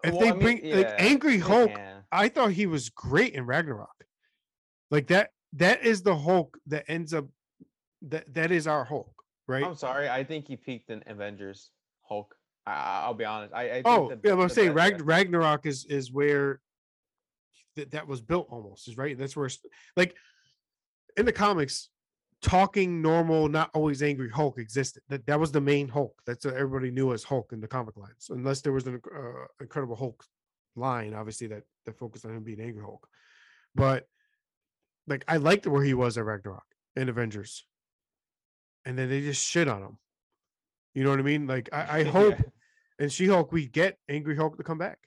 [0.02, 2.02] If well, they I mean, bring like Angry Hulk, can.
[2.10, 4.04] I thought he was great in Ragnarok.
[4.90, 5.30] Like that.
[5.54, 7.26] That is the Hulk that ends up.
[8.02, 9.12] That that is our Hulk,
[9.46, 9.64] right?
[9.64, 10.08] I'm sorry.
[10.08, 11.70] I think he peaked in Avengers
[12.02, 12.34] Hulk.
[12.66, 13.54] I, I'll be honest.
[13.54, 16.60] I, I think Oh, the- yeah, I'm saying Ragn- Ragnarok is is where
[17.76, 19.16] that that was built almost is right.
[19.16, 19.48] That's where
[19.96, 20.14] like
[21.16, 21.88] in the comics,
[22.42, 25.02] talking normal, not always angry Hulk existed.
[25.08, 26.20] That that was the main Hulk.
[26.26, 29.46] That's what everybody knew as Hulk in the comic lines, unless there was an uh,
[29.60, 30.24] Incredible Hulk
[30.76, 33.08] line, obviously that that focused on him being angry Hulk.
[33.74, 34.06] But
[35.06, 36.64] like I liked where he was at Ragnarok
[36.96, 37.64] and Avengers,
[38.84, 39.98] and then they just shit on him.
[40.94, 41.46] You know what I mean?
[41.46, 42.44] Like I, I hope Yeah.
[42.98, 44.98] and She Hulk, we get Angry Hulk to come back.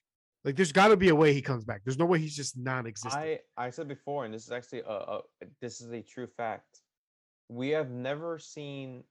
[0.44, 1.82] Like, there's got to be a way he comes back.
[1.86, 3.14] There's no way he's just non-existent.
[3.14, 5.22] I I said before, and this is actually a, a
[5.62, 6.81] this is a true fact.
[7.52, 9.04] We have never seen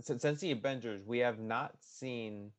[0.00, 2.50] since, since the Avengers, we have not seen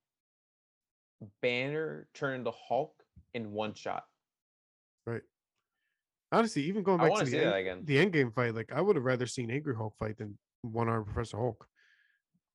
[1.41, 2.93] Banner turn into Hulk
[3.33, 4.03] in one shot.
[5.05, 5.21] Right.
[6.31, 9.05] Honestly, even going back to the end, the end game fight, like I would have
[9.05, 11.65] rather seen Angry Hulk fight than one armed Professor Hulk.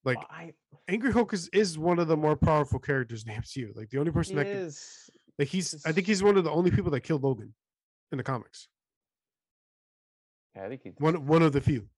[0.05, 0.53] Like Well, I
[0.89, 3.75] Angry Hulk is is one of the more powerful characters in the MCU.
[3.75, 5.09] Like the only person that can, is
[5.39, 7.55] like he's I think he's one of the only people that killed Logan
[8.13, 8.69] in the comics.
[10.55, 11.89] yeah, I think he One one of the few.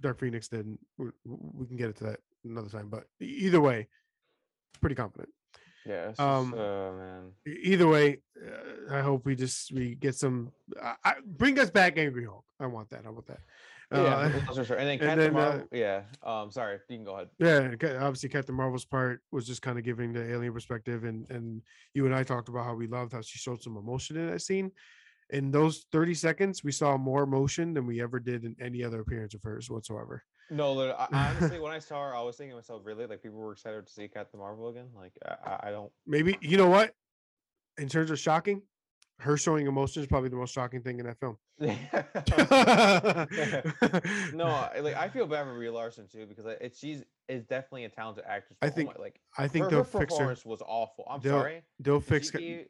[0.00, 0.66] Dark Phoenix did.
[0.98, 3.88] We, can get into that another time, but either way,
[4.80, 5.28] pretty confident.
[5.84, 7.32] yeah, it's um, just, uh, man.
[7.46, 10.52] Either way, uh, I hope we just we get some.
[10.82, 12.44] I, I, bring us back, Angry Hulk.
[12.60, 13.04] I want that.
[13.06, 13.40] I want that.
[13.92, 15.68] yeah, Uh, for sure, and then and Captain then, uh, Marvel.
[15.72, 17.28] yeah, um, sorry, you can go ahead.
[17.38, 21.62] yeah, obviously Captain Marvel's part was just kind of giving the alien perspective, and and
[21.94, 24.42] you and I talked about how we loved how she showed some emotion in that
[24.42, 24.72] scene.
[25.30, 29.00] In those thirty seconds, we saw more emotion than we ever did in any other
[29.00, 30.22] appearance of hers whatsoever.
[30.50, 31.08] No, I-
[31.40, 33.84] honestly, when I saw her, I was thinking to myself, really, like people were excited
[33.86, 34.86] to see Captain Marvel again.
[34.94, 35.12] Like,
[35.44, 35.90] I, I- don't.
[36.06, 36.92] Maybe you know what?
[37.78, 38.62] In terms of shocking,
[39.18, 41.36] her showing emotion is probably the most shocking thing in that film.
[44.34, 47.88] no, like I feel bad for Brie Larson too because it, she's is definitely a
[47.88, 48.58] talented actress.
[48.62, 50.18] I oh think my- like I think her, they'll her fix her.
[50.18, 51.04] performance was awful.
[51.10, 51.62] I'm They'll- sorry.
[51.80, 52.26] They'll fix.
[52.28, 52.66] she Ca- gave-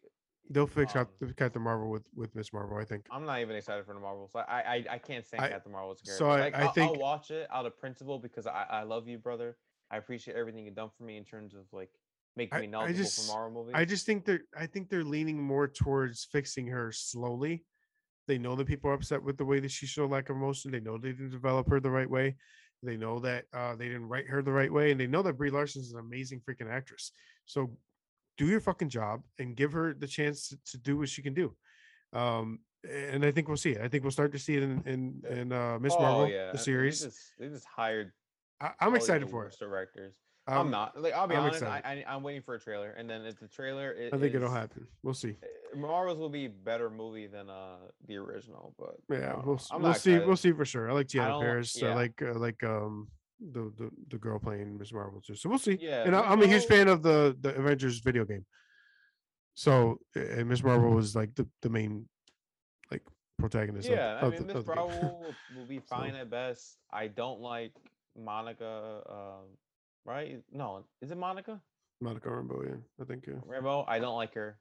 [0.50, 2.76] They'll fix um, Cap- Captain Marvel with with Miss Marvel.
[2.78, 3.06] I think.
[3.10, 4.30] I'm not even excited for the Marvels.
[4.34, 6.30] I I I can't stand I- Captain Marvel's a so.
[6.30, 9.18] I- like, I I'll, I'll watch it out of principle because I I love you,
[9.18, 9.56] brother.
[9.90, 11.90] I appreciate everything you've done for me in terms of like
[12.36, 13.74] making I- me I knowledgeable just- for Marvel movies.
[13.76, 17.64] I just think they're I think they're leaning more towards fixing her slowly.
[18.28, 20.70] They know that people are upset with the way that she showed lack of emotion.
[20.72, 22.36] They know they didn't develop her the right way.
[22.82, 25.38] They know that uh, they didn't write her the right way, and they know that
[25.38, 27.10] Brie Larson is an amazing freaking actress.
[27.46, 27.70] So,
[28.36, 31.34] do your fucking job and give her the chance to, to do what she can
[31.34, 31.54] do.
[32.12, 33.80] Um, and I think we'll see it.
[33.80, 36.52] I think we'll start to see it in in, in uh, Miss oh Marvel, yeah,
[36.52, 37.02] the they series.
[37.02, 38.12] just, they just hired.
[38.60, 39.56] I, I'm excited for it.
[39.58, 40.14] Directors.
[40.46, 41.00] Um, I'm not.
[41.00, 41.64] Like I'll be I'm honest.
[41.64, 42.04] I, excited.
[42.06, 44.50] I I'm waiting for a trailer, and then if the trailer, i- I think it'll
[44.50, 44.86] happen.
[45.02, 45.36] We'll see.
[45.42, 49.60] uh, Marvels will be a better movie than uh the original, but Yeah, uh, we'll
[49.80, 50.10] we'll see.
[50.12, 50.26] excited.
[50.28, 50.88] We'll see for sure.
[50.88, 51.82] I like don't- Paris.
[51.82, 53.08] I like uh, like um
[53.40, 55.34] the, the the girl playing Miss Marvel too.
[55.34, 55.78] So we'll see.
[55.80, 58.44] Yeah, and I, I'm a huge fan of the the Avengers video game.
[59.54, 62.08] So and Miss Marvel was like the the main
[62.90, 63.02] like
[63.38, 63.88] protagonist.
[63.88, 64.84] Yeah, of, I mean, the, Miss of the game.
[64.90, 65.24] Marvel
[65.56, 66.78] will, be fine at best.
[66.92, 67.72] I don't like
[68.16, 69.02] Monica.
[69.08, 69.56] Um,
[70.04, 70.42] right?
[70.52, 71.60] No, is it Monica?
[72.00, 73.40] Monica Rambeau, yeah, I think yeah.
[73.48, 74.58] Rambeau, I don't like her,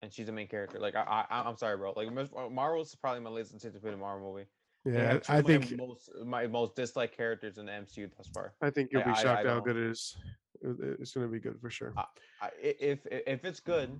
[0.00, 0.78] and she's the main character.
[0.78, 1.92] Like I, I I'm sorry, bro.
[1.94, 4.46] Like Miss- uh, Marvel's probably my least anticipated Marvel movie.
[4.86, 8.54] Yeah, I of my think most my most disliked characters in the MCU thus far.
[8.62, 10.16] I think you'll be I- shocked I how good it is.
[10.62, 11.92] It's gonna be good for sure.
[11.96, 12.04] I,
[12.40, 13.90] I, if if if it's good,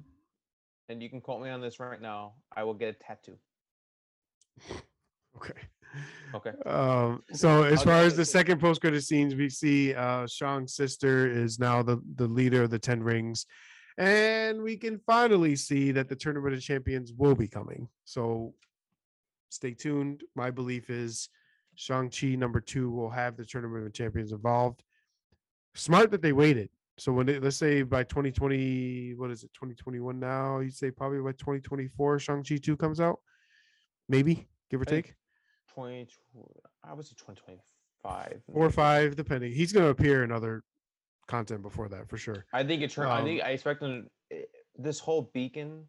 [0.88, 3.36] and you can quote me on this right now, I will get a tattoo.
[5.36, 5.60] Okay.
[6.34, 6.52] Okay.
[6.64, 11.28] Um, so as far as the second post credit scenes, we see uh Shang's sister
[11.28, 13.44] is now the the leader of the Ten Rings,
[13.98, 17.88] and we can finally see that the Tournament of Champions will be coming.
[18.04, 18.54] So
[19.48, 20.22] stay tuned.
[20.34, 21.28] My belief is
[21.74, 24.82] Shang Chi number two will have the Tournament of Champions involved.
[25.74, 26.70] Smart that they waited.
[26.98, 30.60] So when it, let's say by 2020, what is it, 2021 now?
[30.60, 33.20] You'd say probably by 2024, Shang Chi two comes out,
[34.08, 35.14] maybe give or take.
[35.74, 36.08] Twenty,
[36.82, 37.12] I was
[38.02, 38.40] five.
[38.50, 39.52] four or five, depending.
[39.52, 40.62] He's going to appear in other
[41.26, 42.46] content before that for sure.
[42.54, 43.10] I think it turned.
[43.10, 44.08] I Um, think I expect them.
[44.30, 44.42] eh,
[44.78, 45.86] This whole beacon,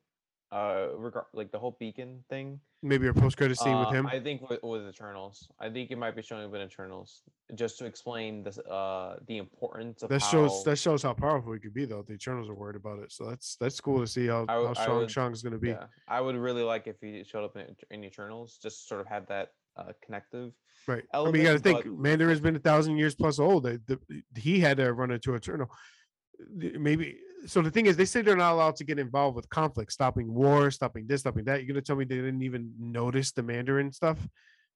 [0.51, 2.59] uh, regard like the whole beacon thing.
[2.83, 4.07] Maybe a post credit scene with uh, him.
[4.07, 5.49] I think with, with Eternals.
[5.59, 7.23] I think it might be showing up in Eternals
[7.55, 10.27] just to explain this, uh, the importance of that how.
[10.27, 12.03] shows that shows how powerful he could be, though.
[12.03, 14.73] The Eternals are worried about it, so that's that's cool to see how I how
[14.73, 15.69] strong would- Shang's going to be.
[15.69, 19.07] Yeah, I would really like if he showed up in, in Eternals, just sort of
[19.07, 20.53] had that uh, connective.
[20.87, 21.03] Right.
[21.13, 23.63] I mean, you got to think but- Mandarin's been a thousand years plus old.
[23.63, 23.99] The, the,
[24.39, 25.69] he had to run into Eternal.
[26.55, 27.61] Maybe so.
[27.61, 30.71] The thing is, they say they're not allowed to get involved with conflict, stopping war,
[30.71, 31.63] stopping this, stopping that.
[31.63, 34.17] You're gonna tell me they didn't even notice the Mandarin stuff,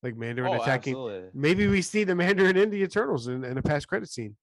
[0.03, 0.93] like Mandarin Oh, attacking.
[0.93, 1.29] absolutely.
[1.33, 4.35] maybe we see the Mandarin in the Eternals in, in a past credit scene.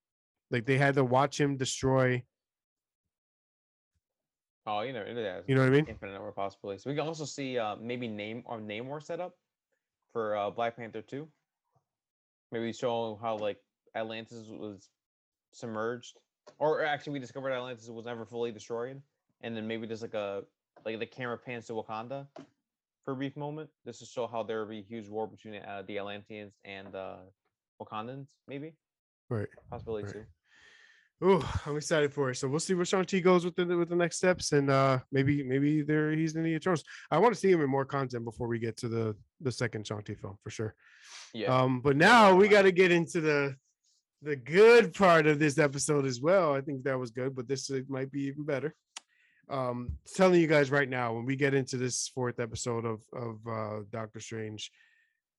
[0.51, 2.23] Like they had to watch him destroy.
[4.67, 5.45] Oh, you know, is.
[5.47, 5.87] You know what I mean?
[5.89, 6.85] Infinite number of possibilities.
[6.85, 9.33] We can also see uh, maybe name or Namor setup
[10.13, 11.27] for uh, Black Panther 2.
[12.53, 13.57] Maybe show how like
[13.95, 14.91] Atlantis was
[15.55, 16.19] submerged,
[16.59, 19.01] or actually we discovered Atlantis was never fully destroyed,
[19.43, 20.43] and then maybe just like a
[20.85, 22.27] like the camera pans to Wakanda
[23.05, 25.55] for a brief moment, This is show how there would be a huge war between
[25.55, 27.17] uh, the Atlanteans and uh,
[27.81, 28.29] Wakandans.
[28.47, 28.75] Maybe
[29.31, 29.49] Right.
[29.71, 30.13] possibility Right.
[30.13, 30.25] too.
[31.21, 32.37] Oh, I'm excited for it.
[32.37, 34.99] So we'll see where Shang Chi goes with the with the next steps, and uh
[35.11, 36.85] maybe maybe there he's in the Eternals.
[37.11, 39.87] I want to see him in more content before we get to the the second
[39.87, 40.75] Shang Chi film for sure.
[41.33, 41.49] Yeah.
[41.55, 43.57] Um, but now we got to get into the
[44.23, 46.55] the good part of this episode as well.
[46.55, 48.75] I think that was good, but this uh, might be even better.
[49.49, 53.39] Um, telling you guys right now, when we get into this fourth episode of of
[53.49, 54.71] uh, Doctor Strange,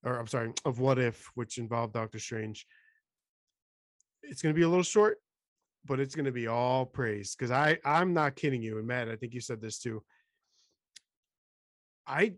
[0.02, 2.66] or I'm sorry, of What If, which involved Doctor Strange,
[4.22, 5.18] it's gonna be a little short,
[5.84, 9.16] but it's gonna be all praise because I I'm not kidding you, and Matt, I
[9.16, 10.02] think you said this too.
[12.06, 12.34] I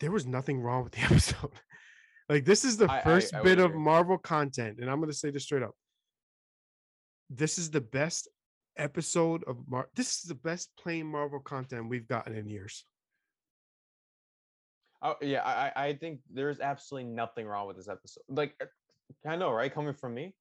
[0.00, 1.52] there was nothing wrong with the episode.
[2.28, 3.80] Like this is the I- I- first I would bit of agree.
[3.80, 5.74] Marvel content, and I'm going to say this straight up.
[7.30, 8.28] This is the best
[8.76, 9.88] episode of Mar.
[9.94, 12.84] This is the best plain Marvel content we've gotten in years.
[15.02, 18.22] Oh yeah, I I I think there's absolutely nothing wrong with this episode.
[18.28, 18.66] Like uh,
[19.28, 19.72] I know, right?
[19.72, 20.34] Coming from me,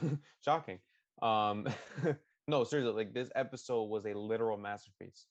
[0.44, 0.78] shocking.
[1.22, 1.66] Um,
[2.48, 5.26] no, seriously, like this episode was a literal masterpiece.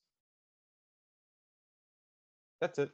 [2.61, 2.91] That's it.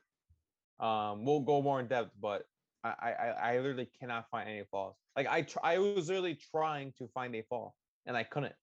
[0.79, 2.45] Um, we'll go more in depth, but
[2.83, 4.95] I I I literally cannot find any flaws.
[5.15, 7.73] Like I tr- I was literally trying to find a flaw,
[8.05, 8.55] and I couldn't.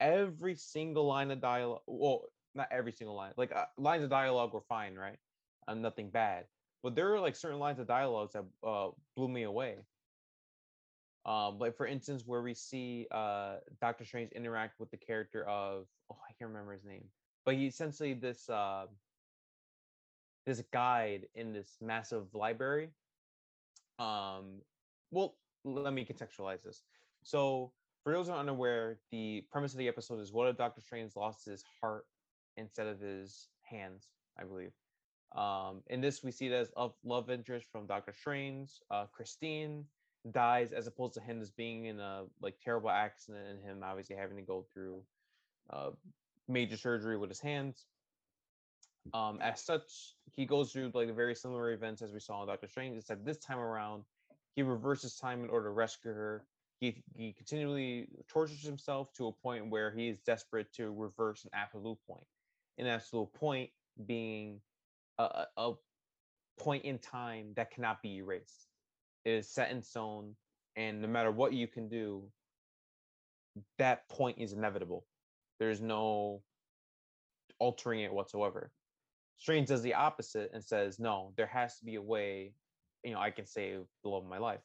[0.00, 4.52] Every single line of dialogue, well, not every single line, like uh, lines of dialogue
[4.52, 5.18] were fine, right?
[5.68, 6.44] and nothing bad.
[6.82, 9.78] But there are like certain lines of dialogues that uh, blew me away.
[11.24, 15.86] Um, like for instance, where we see uh, Doctor Strange interact with the character of
[16.12, 17.04] oh I can't remember his name,
[17.44, 18.86] but he essentially this uh,
[20.46, 22.90] this guide in this massive library.
[23.98, 24.60] Um,
[25.10, 26.82] well, let me contextualize this.
[27.22, 27.72] So
[28.04, 31.16] for those who are unaware, the premise of the episode is what if Doctor Strange
[31.16, 32.04] lost his heart
[32.56, 34.72] instead of his hands, I believe.
[35.34, 38.70] Um, in this, we see it as love, love interest from Doctor Strange.
[38.90, 39.84] Uh, Christine
[40.32, 44.16] dies as opposed to him just being in a like terrible accident and him obviously
[44.16, 45.02] having to go through
[45.70, 45.90] uh,
[46.48, 47.86] major surgery with his hands.
[49.14, 52.68] Um, as such, he goes through like very similar events as we saw in Doctor
[52.68, 52.96] Strange.
[52.96, 54.04] Except this time around,
[54.54, 56.44] he reverses time in order to rescue her.
[56.80, 61.50] He he continually tortures himself to a point where he is desperate to reverse an
[61.54, 62.24] absolute point.
[62.78, 63.70] An absolute point
[64.06, 64.60] being
[65.18, 65.72] a, a,
[66.58, 68.68] point in time that cannot be erased.
[69.24, 70.34] It is set in stone,
[70.76, 72.22] and no matter what you can do,
[73.78, 75.04] that point is inevitable.
[75.58, 76.42] There's no
[77.58, 78.70] altering it whatsoever.
[79.38, 82.54] Strange does the opposite and says, no, there has to be a way,
[83.04, 84.60] you know, I can save the love of my life.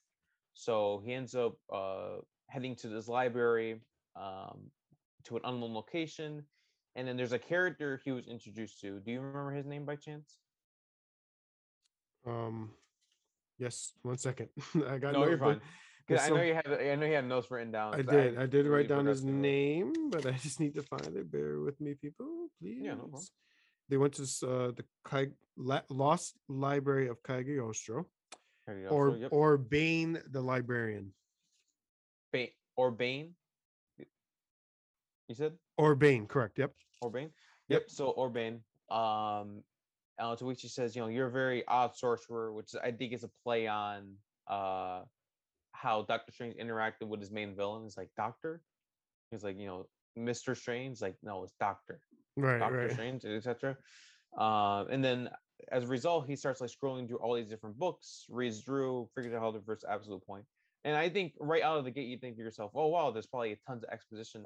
[0.53, 2.17] So he ends up uh,
[2.47, 3.81] heading to this library,
[4.15, 4.71] um,
[5.25, 6.43] to an unknown location.
[6.95, 8.99] And then there's a character he was introduced to.
[8.99, 10.37] Do you remember his name by chance?
[12.25, 12.71] Um,
[13.57, 13.93] yes.
[14.03, 14.49] One second.
[14.87, 15.61] I got No, you're fine.
[16.19, 17.95] I know you had I know you had notes written down.
[17.95, 18.37] I did.
[18.37, 21.31] I did write down his name, but I just need to find it.
[21.31, 22.81] Bear with me, people, please.
[22.83, 23.21] no problem.
[23.91, 28.07] They went to uh, the Kai- La- Lost Library of Cagliostro,
[28.89, 29.29] or yep.
[29.33, 31.11] or Bane the librarian,
[32.31, 33.35] Bane or Bane.
[35.27, 36.25] You said or Bane.
[36.25, 36.57] Correct.
[36.57, 36.71] Yep.
[37.03, 37.31] O'Bengh.
[37.67, 37.81] Yep.
[37.81, 37.89] Yep.
[37.89, 38.61] So O'Bengh.
[38.89, 39.63] Um,
[40.37, 43.25] to which he says, you know, you're a very odd sorcerer, which I think is
[43.25, 44.15] a play on
[44.47, 45.01] uh
[45.73, 47.83] how Doctor Strange interacted with his main villain.
[47.85, 48.61] It's like Doctor.
[49.31, 51.01] He's like, you know, Mister Strange.
[51.01, 51.99] Like, no, it's Doctor.
[52.37, 52.59] Right.
[52.59, 52.91] Doctor right.
[52.91, 53.77] Strange, etc.
[54.37, 55.29] Um, and then
[55.71, 59.33] as a result, he starts like scrolling through all these different books, reads Drew, figures
[59.33, 60.45] out how to verse absolute point.
[60.83, 63.27] And I think right out of the gate, you think to yourself, "Oh wow, there's
[63.27, 64.45] probably tons of exposition."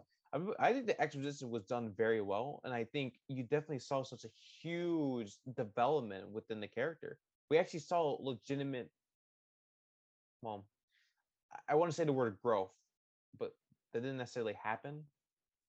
[0.59, 4.25] I, think the exposition was done very well, and I think you definitely saw such
[4.25, 4.29] a
[4.61, 7.19] huge development within the character.
[7.49, 8.89] We actually saw legitimate.
[10.41, 10.65] Well,
[11.69, 12.73] I want to say the word growth,
[13.39, 13.55] but
[13.93, 15.03] that didn't necessarily happen.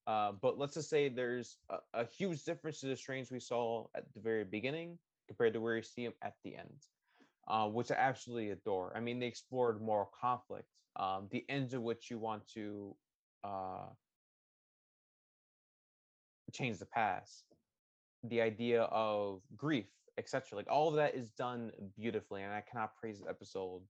[0.07, 3.87] Uh, but let's just say there's a, a huge difference to the strains we saw
[3.97, 6.87] at the very beginning compared to where you see them at the end,
[7.49, 8.93] uh, which I absolutely adore.
[8.97, 12.95] I mean, they explored moral conflict, um, the ends of which you want to
[13.43, 13.87] uh,
[16.53, 17.45] change the past,
[18.23, 19.89] the idea of grief,
[20.19, 20.57] etc.
[20.57, 23.83] Like all of that is done beautifully, and I cannot praise the episode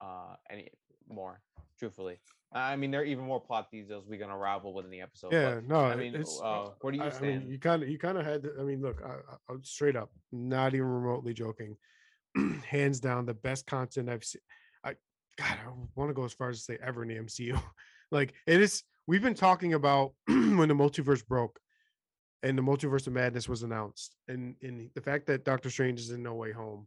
[0.00, 0.70] uh, any
[1.08, 1.40] more.
[1.78, 2.18] Truthfully,
[2.52, 5.30] I mean, there are even more plot details we're gonna unravel within the episode.
[5.32, 5.60] but- Yeah.
[5.66, 5.80] No.
[5.84, 7.42] I mean, uh, where do you I, I stand?
[7.42, 8.44] mean, you kind of, you kind of had.
[8.44, 11.76] To, I mean, look, I, straight up, not even remotely joking.
[12.68, 14.40] Hands down, the best content I've seen.
[14.84, 14.94] I,
[15.36, 17.60] God, I want to go as far as to say ever in the MCU.
[18.12, 18.84] like it is.
[19.08, 21.58] We've been talking about when the multiverse broke,
[22.44, 26.10] and the multiverse of madness was announced, and and the fact that Doctor Strange is
[26.10, 26.86] in No Way Home,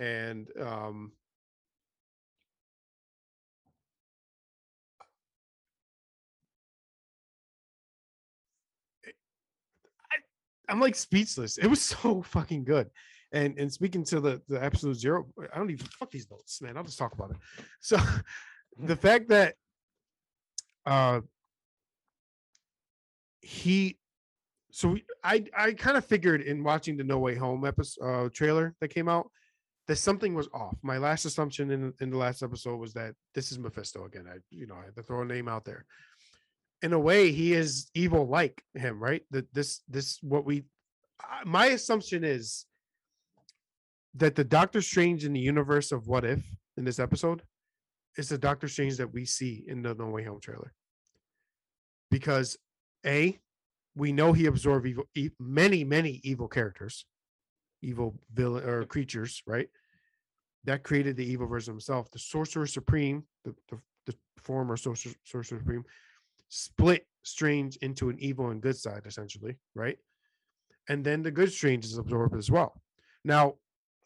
[0.00, 1.12] and um.
[10.68, 11.58] I'm like speechless.
[11.58, 12.90] It was so fucking good.
[13.32, 16.76] And and speaking to the the absolute zero, I don't even fuck these notes, man.
[16.76, 17.36] I'll just talk about it.
[17.80, 17.98] So
[18.78, 19.54] the fact that
[20.86, 21.20] uh
[23.40, 23.98] he
[24.70, 28.28] so we, I I kind of figured in watching the No Way Home episode uh,
[28.30, 29.30] trailer that came out
[29.86, 30.76] that something was off.
[30.82, 34.26] My last assumption in in the last episode was that this is Mephisto again.
[34.28, 35.84] I you know I had to throw a name out there.
[36.84, 39.22] In a way, he is evil like him, right?
[39.30, 40.64] That this this what we
[41.46, 42.66] my assumption is
[44.16, 46.44] that the Doctor Strange in the universe of What If
[46.76, 47.40] in this episode
[48.18, 50.74] is the Doctor Strange that we see in the No Way Home trailer.
[52.10, 52.58] Because
[53.06, 53.38] a
[53.96, 57.06] we know he absorbed evil, e- many many evil characters,
[57.80, 59.70] evil villain or creatures, right?
[60.64, 62.10] That created the evil version of himself.
[62.10, 65.84] The Sorcerer Supreme, the the, the former Sorcerer, Sorcerer Supreme,
[66.48, 69.96] split Strange into an evil and good side, essentially, right?
[70.90, 72.82] And then the good Strange is absorbed as well.
[73.24, 73.54] Now,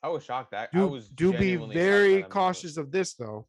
[0.03, 0.55] I was shocked.
[0.55, 3.49] I, I do, was do be genuinely shocked by very cautious of this though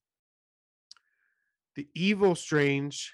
[1.75, 3.13] the evil strange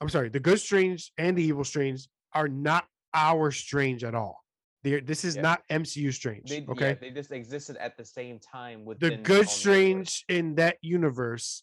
[0.00, 4.42] i'm sorry the good strange and the evil strange are not our strange at all
[4.82, 5.42] They're, this is Yeah.
[5.42, 9.18] not mcu strange They, okay yeah, they just existed at the same time with the
[9.18, 11.62] good strange in that universe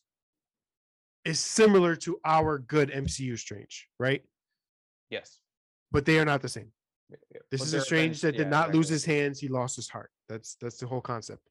[1.25, 4.23] is similar to our good mcu strange right
[5.09, 5.39] Yes.
[5.91, 6.71] but they are not the same
[7.09, 7.41] Yeah.
[7.51, 9.39] This But is a strange that did yeah, not lose his hands.
[9.39, 10.09] He lost his heart.
[10.29, 11.43] That's that's the whole concept.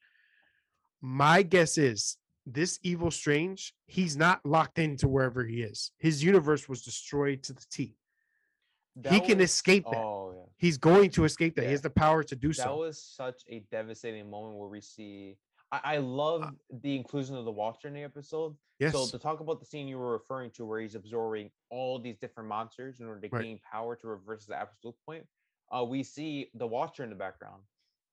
[1.01, 5.93] My guess is this evil strange, he's not locked into wherever he is.
[5.99, 7.83] His universe was destroyed to the T.
[7.85, 9.97] he That can escape that.
[9.97, 10.49] Oh yeah.
[10.57, 11.65] He's going to escape that.
[11.67, 12.63] He has the power to do That so.
[12.65, 15.37] That was such a devastating moment where we see.
[15.73, 18.55] I, I love the inclusion of the Watcher in the episode.
[18.79, 18.93] yes.
[18.93, 22.19] So to talk about the scene you were referring to, where he's absorbing all these
[22.19, 23.43] different monsters in order to Right.
[23.43, 25.27] gain power to reverse the absolute point,
[25.71, 27.63] uh, we see the Watcher in the background.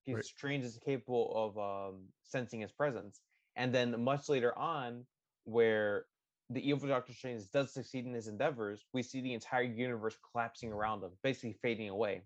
[0.05, 0.25] He's Right.
[0.25, 1.57] Strange is capable of
[1.91, 3.21] um, sensing his presence,
[3.55, 5.05] and then much later on,
[5.43, 6.05] where
[6.49, 10.71] the evil Doctor Strange does succeed in his endeavors, we see the entire universe collapsing
[10.71, 12.23] around him, basically fading away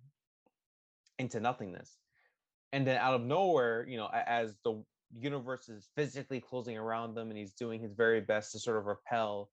[1.20, 1.98] into nothingness.
[2.72, 4.84] And then out of nowhere, you know, as the
[5.20, 8.86] universe is physically closing around them and he's doing his very best to sort of
[8.86, 9.49] repel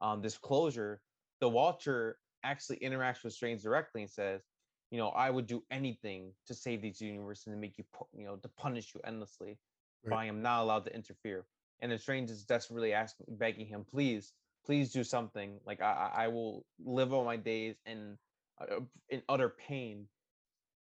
[0.00, 1.00] um, this closure,
[1.40, 4.42] the Watcher actually interacts with Strange directly and says,
[4.90, 8.24] you know, I would do anything to save these universe and to make you, you
[8.24, 9.58] know, to punish you endlessly,
[10.04, 11.44] but I am not allowed to interfere.
[11.80, 14.32] And then Strange is desperately asking, begging him, please
[14.64, 15.58] please do something.
[15.66, 18.16] Like I, I I will live all my days in
[18.60, 20.06] uh, in utter pain.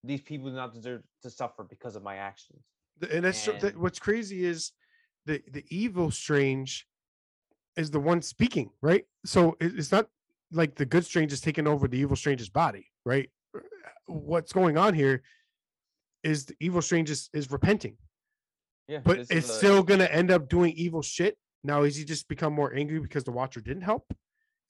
[0.05, 2.63] These people do not deserve to suffer because of my actions.
[3.11, 4.73] And that's so- that, what's crazy is
[5.27, 6.87] the the evil strange
[7.77, 9.05] is the one speaking, right?
[9.25, 10.09] So it- it's not
[10.53, 13.31] like the good strange is taking over the evil strange's body, right?
[13.55, 13.61] Uh,
[14.07, 15.23] What's going on here
[16.23, 17.99] is the evil strange is, is repenting,
[18.89, 21.37] Yeah, but it's a- still gonna end up doing evil shit.
[21.65, 24.07] Now is he just become more angry because the Watcher didn't help?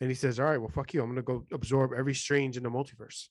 [0.01, 1.03] And he says, "All right, well, fuck you.
[1.03, 3.29] I'm gonna go absorb every strange in the multiverse,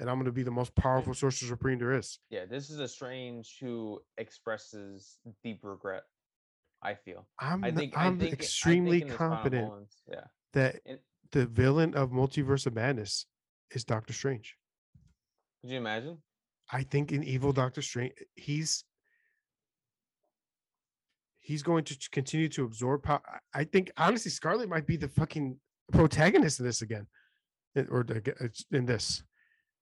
[0.00, 2.44] and I'm gonna be the most powerful sorcerer supreme there is." yeah.
[2.46, 6.02] This is a strange who expresses deep regret.
[6.82, 7.26] I feel.
[7.40, 10.24] I'm I think I I'm I think extremely his final confident Yeah.
[10.52, 11.00] that And-
[11.32, 13.26] the villain of Multiverse of Madness
[13.72, 14.56] is Doctor Strange.
[15.60, 16.22] Could you imagine?
[16.70, 18.84] I think in evil Doctor Strange, he's
[21.40, 23.22] he's going to continue to absorb power.
[23.54, 25.58] I think honestly, Scarlet might be the fucking
[25.92, 27.06] protagonist in this again,
[27.74, 29.22] eh, or the g- it's in this.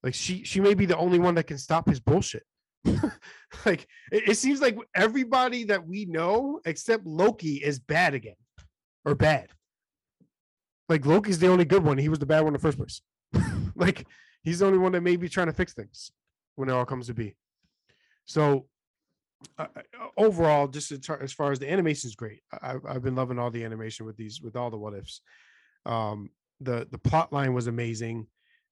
[0.02, 2.44] Like she she may be the only one that can stop his bullshit.
[2.84, 8.36] like it, it seems like everybody that we know except Loki is bad again,
[9.04, 9.48] or bad.
[10.88, 11.98] Like Loki's the only good one.
[11.98, 13.02] He was the bad one in the first place.
[13.74, 14.06] like
[14.44, 16.12] he's the only one that may be trying to fix things
[16.54, 17.34] when it all comes to be.
[18.24, 18.66] So
[19.58, 19.66] uh,
[20.16, 22.40] overall, just as far as the animation is great.
[22.52, 25.20] I, I've- I've been loving all the animation with these with all the what ifs.
[25.84, 26.30] Um,
[26.60, 28.26] the the plot line was amazing.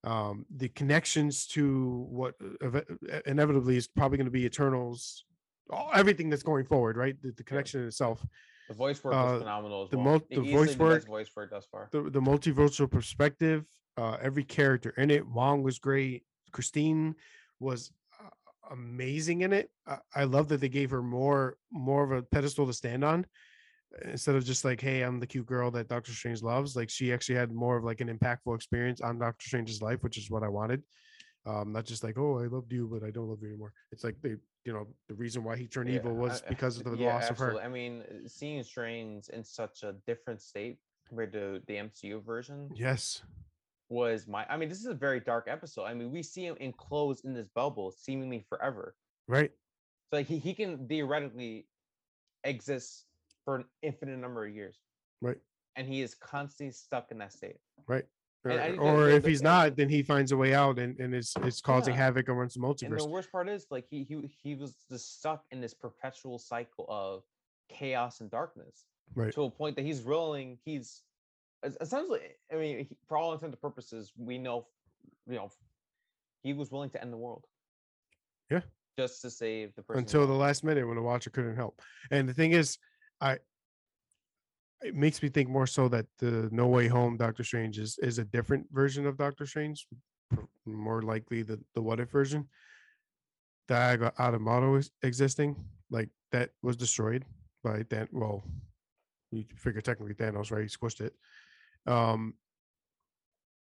[0.04, 2.80] Um, the connections to what uh, uh,
[3.26, 5.24] inevitably is probably going to be Eternals,
[5.70, 7.16] all, everything that's going forward, right?
[7.22, 8.24] The, the connection in itself,
[8.68, 10.04] The voice work Uh, was phenomenal as the well.
[10.04, 11.88] mul- the voice work- voice work thus far.
[11.92, 13.64] the the multiversal perspective,
[13.96, 15.26] uh, every character in it.
[15.26, 16.24] Wong was great.
[16.52, 17.14] Christine
[17.60, 17.90] was
[18.22, 18.28] uh,
[18.70, 19.70] amazing in it.
[19.86, 23.26] I, I love that they gave her more more of a pedestal to stand on
[24.04, 26.74] instead of just like, hey, I'm the cute girl that Doctor Strange loves.
[26.76, 30.18] Like she actually had more of like an impactful experience on Doctor Strange's life, which
[30.18, 30.82] is what I wanted.
[31.46, 33.72] Um, not just like, oh, I loved you, but I don't love you anymore.
[33.92, 36.78] It's like they, you know, the reason why he turned Yeah, evil was I- because
[36.78, 37.56] of the yeah, loss absolutely.
[37.58, 37.68] of her.
[37.68, 42.70] I mean, uh, seeing Strange in such a different state compared to the MCU version
[42.74, 43.22] Yes.
[43.90, 44.46] was my.
[44.48, 45.84] I mean, this is a very dark episode.
[45.84, 48.94] I mean, we see him enclosed in this bubble seemingly forever.
[49.28, 49.50] Right.
[50.10, 51.66] So like he, he can theoretically
[52.44, 53.04] exist
[53.44, 54.78] for an infinite number of years,
[55.20, 55.38] Right.
[55.76, 57.56] and he is constantly stuck in that state.
[57.86, 58.04] Right.
[58.44, 60.98] Or, I think the- or if he's not, then he finds a way out and,
[61.00, 62.00] and it's it's causing Yeah.
[62.00, 62.82] havoc amongst the multiverse.
[62.90, 66.38] And the worst part is, like he he he was just stuck in this perpetual
[66.38, 67.24] cycle of
[67.70, 68.84] chaos and darkness
[69.14, 69.32] Right.
[69.32, 70.58] to a point that he's willing.
[70.64, 71.02] He's
[71.80, 72.20] essentially.
[72.52, 74.66] I mean, he, for all intents and purposes, we know,
[75.26, 75.50] you know,
[76.42, 77.46] he was willing to end the world.
[78.50, 78.60] Yeah.
[78.98, 80.00] Just to save the person.
[80.00, 81.80] until the last minute when the watcher couldn't help.
[82.10, 82.76] And the thing is,
[83.20, 83.38] I
[84.82, 88.18] it makes me think more so that the No Way Home Doctor Strange is is
[88.18, 89.86] a different version of Doctor Strange,
[90.66, 92.48] more likely the the What If version.
[93.68, 95.56] the Eye of Agamotto is existing,
[95.90, 97.24] like that was destroyed
[97.62, 98.08] by Dan.
[98.12, 98.44] Well,
[99.30, 100.62] you figure technically Thanos, right?
[100.62, 101.14] He squished it.
[101.86, 102.34] Um,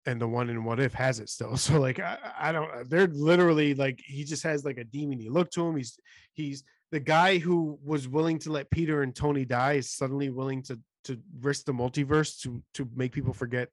[0.05, 1.57] and the one in What If has it still.
[1.57, 2.89] So like I, I don't.
[2.89, 5.75] They're literally like he just has like a demony look to him.
[5.75, 5.99] He's
[6.33, 10.61] he's the guy who was willing to let Peter and Tony die is suddenly willing
[10.63, 13.69] to to risk the multiverse to to make people forget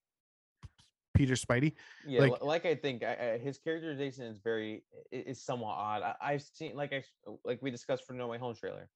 [1.14, 1.72] Peter Spidey.
[2.06, 6.02] Yeah, like- like, I think I, I, his characterization is very is somewhat odd.
[6.02, 7.02] I, I've seen like I
[7.44, 8.88] like we discussed for No Way Home trailer,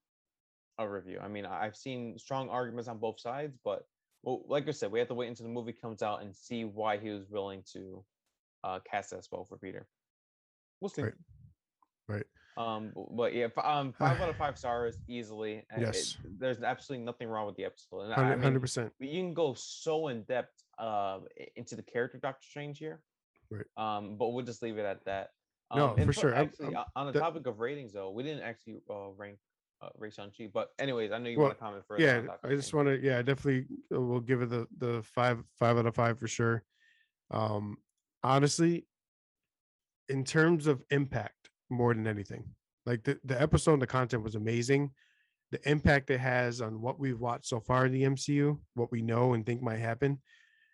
[0.79, 1.19] a review.
[1.23, 3.85] I mean, I've seen strong arguments on both sides, but
[4.23, 6.65] well, like I said, we have to wait until the movie comes out and see
[6.65, 8.05] why he was willing to
[8.65, 9.87] uh, cast that spell for Peter.
[10.81, 11.03] We'll see.
[11.03, 11.15] Right.
[12.61, 15.65] Um, but yeah, f- um, five out of five stars easily.
[15.77, 16.17] it- Yes.
[16.39, 18.01] there's absolutely nothing wrong with the episode.
[18.03, 18.93] And I- mean, Hundred percent.
[18.99, 21.21] you can go so in depth uh,
[21.57, 23.01] into the character Doctor Strange here.
[23.51, 23.67] Right.
[23.77, 25.31] Um, but we'll just leave it at that.
[25.75, 26.35] No, Um, and for sure.
[26.35, 29.39] I'm- Actually, I'm- on the the- topic of ratings, though, we didn't actually uh, rank
[29.83, 30.49] uh, Ray Shang Chi.
[30.53, 32.03] But anyways, I know you Well, want to comment further.
[32.03, 33.01] Yeah, I just want to.
[33.01, 36.29] Yeah, I definitely uh, will give it the the five five out of five for
[36.29, 36.63] sure.
[37.31, 37.79] Um,
[38.23, 38.87] honestly,
[40.11, 41.40] in terms of impact,
[41.71, 42.45] more than anything,
[42.87, 44.91] like the the episode and the content was amazing.
[45.51, 49.03] The impact it has on what we've watched so far in the MCU, what we
[49.03, 50.19] know and think might happen,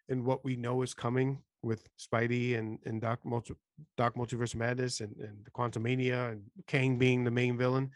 [0.08, 3.54] and what we know is coming with Spidey and and Doc Multi,
[3.96, 7.90] Doc Multiverse Madness and and the Quantumania and Kang being the main villain.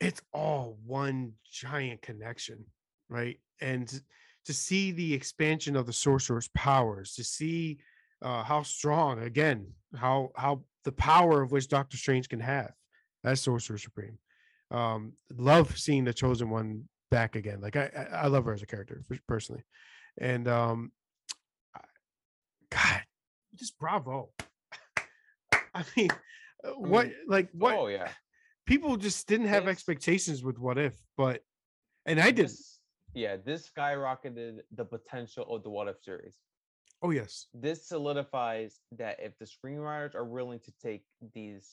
[0.00, 2.64] It's all one giant connection,
[3.08, 3.38] right?
[3.60, 4.02] And to-
[4.44, 7.78] to see the expansion of the sorcerer's powers, to see
[8.22, 9.66] uh, how strong again,
[9.96, 12.72] how how the power of which Doctor Strange can have
[13.24, 14.18] as Sorcerer Supreme.
[14.70, 17.60] Um, love seeing the Chosen One back again.
[17.60, 19.62] Like I, I love her as a character personally,
[20.18, 20.92] and um,
[21.74, 21.80] I-
[22.70, 23.02] God,
[23.54, 24.30] just bravo.
[25.74, 26.10] I mean,
[26.64, 28.08] uh, what like what Oh yeah.
[28.66, 31.42] people just didn't have expectations with what if, but
[32.06, 32.46] and I did.
[32.46, 32.78] This,
[33.14, 36.34] yeah, this skyrocketed the potential of the What If series.
[37.04, 41.68] Oh yes, This solidifies that if the screenwriters are willing to take these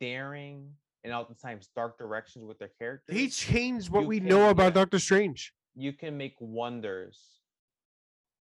[0.00, 0.70] daring
[1.02, 4.80] and oftentimes dark directions with their characters, he changed what we can- know about yeah.
[4.82, 5.52] Doctor Strange.
[5.74, 7.20] you can make wonders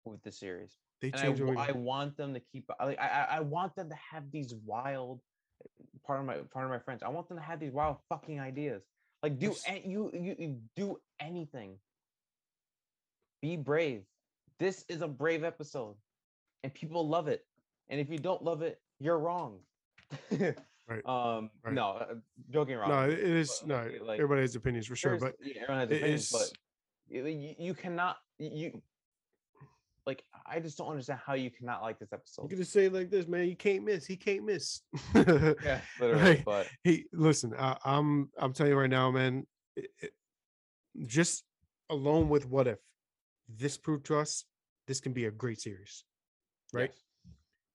[0.04, 0.76] with the series.
[1.00, 2.68] They And I, what I want them to keep.
[2.78, 5.20] I, I, I I want them to have these wild.
[6.06, 7.02] Part of my part of my friends.
[7.02, 8.82] I want them to have these wild fucking ideas.
[9.22, 9.64] Like do Yes.
[9.86, 11.78] you you you do anything.
[13.40, 14.02] Be brave.
[14.58, 15.94] This is a brave episode,
[16.64, 17.44] and people love it.
[17.90, 19.60] And if you don't love it, you're wrong.
[20.30, 20.54] Right,
[21.06, 21.50] Um.
[21.64, 21.74] right.
[21.74, 22.14] No, uh,
[22.50, 22.88] joking around.
[22.90, 24.04] no, it is but, no.
[24.06, 26.52] like- everybody has opinions for sure, but yeah, everyone has it opinions, is-
[27.08, 28.80] you, you- you cannot you
[30.06, 32.42] like I just don't understand how you cannot like this episode.
[32.42, 32.48] you episode.
[32.48, 33.46] can just say it like this, man.
[33.48, 34.06] You can't miss.
[34.06, 34.80] He can't miss.
[35.14, 36.42] Yeah, literally.
[36.44, 37.52] But he listen.
[37.58, 39.46] I, I'm I'm telling you right now, man.
[39.76, 40.12] it- it-
[41.06, 41.44] just
[41.90, 42.78] alone with what if
[43.48, 44.44] this proved to us
[44.86, 46.04] this can be a great series,
[46.72, 46.90] right?
[46.90, 47.02] yes.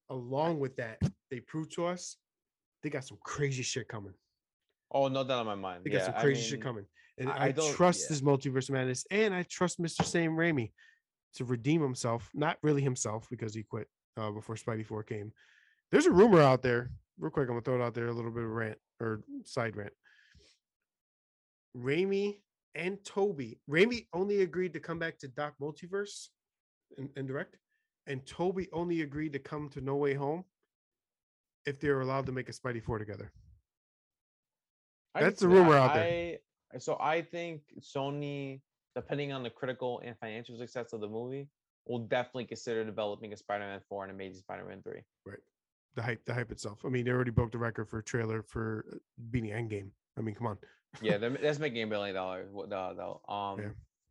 [0.10, 1.00] Along with that,
[1.32, 2.18] they proved to us
[2.82, 4.14] they got some crazy shit coming.
[4.92, 5.84] Oh, no doubt on my mind.
[5.84, 6.86] They yeah, got some I crazy shit coming,
[7.18, 8.08] and I- I, I trust yeah.
[8.10, 10.04] this multiverse madness, and I trust Mr.
[10.04, 10.72] Sam Raimi
[11.36, 12.30] to redeem himself.
[12.34, 15.32] Not really himself because he quit uh, before Spidey Four came.
[15.92, 17.46] There's a rumor out there, real quick.
[17.48, 19.94] I'm gonna throw it out there, a little bit of rant or side rant.
[21.76, 22.40] Raimi
[22.76, 23.60] and Tobey.
[23.70, 26.30] Raimi only agreed to come back to Doc Multiverse
[26.98, 27.58] and, and direct,
[28.08, 30.44] and Tobey only agreed to come to No Way Home
[31.66, 33.32] if they were allowed to make a Spidey Four together.
[35.16, 36.38] I That's the rumor out there.
[36.74, 38.62] I, so I think Sony,
[38.96, 41.48] depending on the critical and financial success of the movie,
[41.88, 45.02] will definitely consider developing a Spider-Man 4 and Amazing Spider-Man 3.
[45.26, 45.38] Right.
[45.96, 46.80] the hype, the hype itself.
[46.86, 48.96] I mean, they already broke the record for a trailer for uh,
[49.30, 49.90] beating Endgame.
[50.18, 50.58] I mean, come on,
[51.02, 52.52] Yeah, they're- that's making a billion dollars.
[52.52, 53.22] what- uh, though.
[53.28, 53.70] Um, Yeah.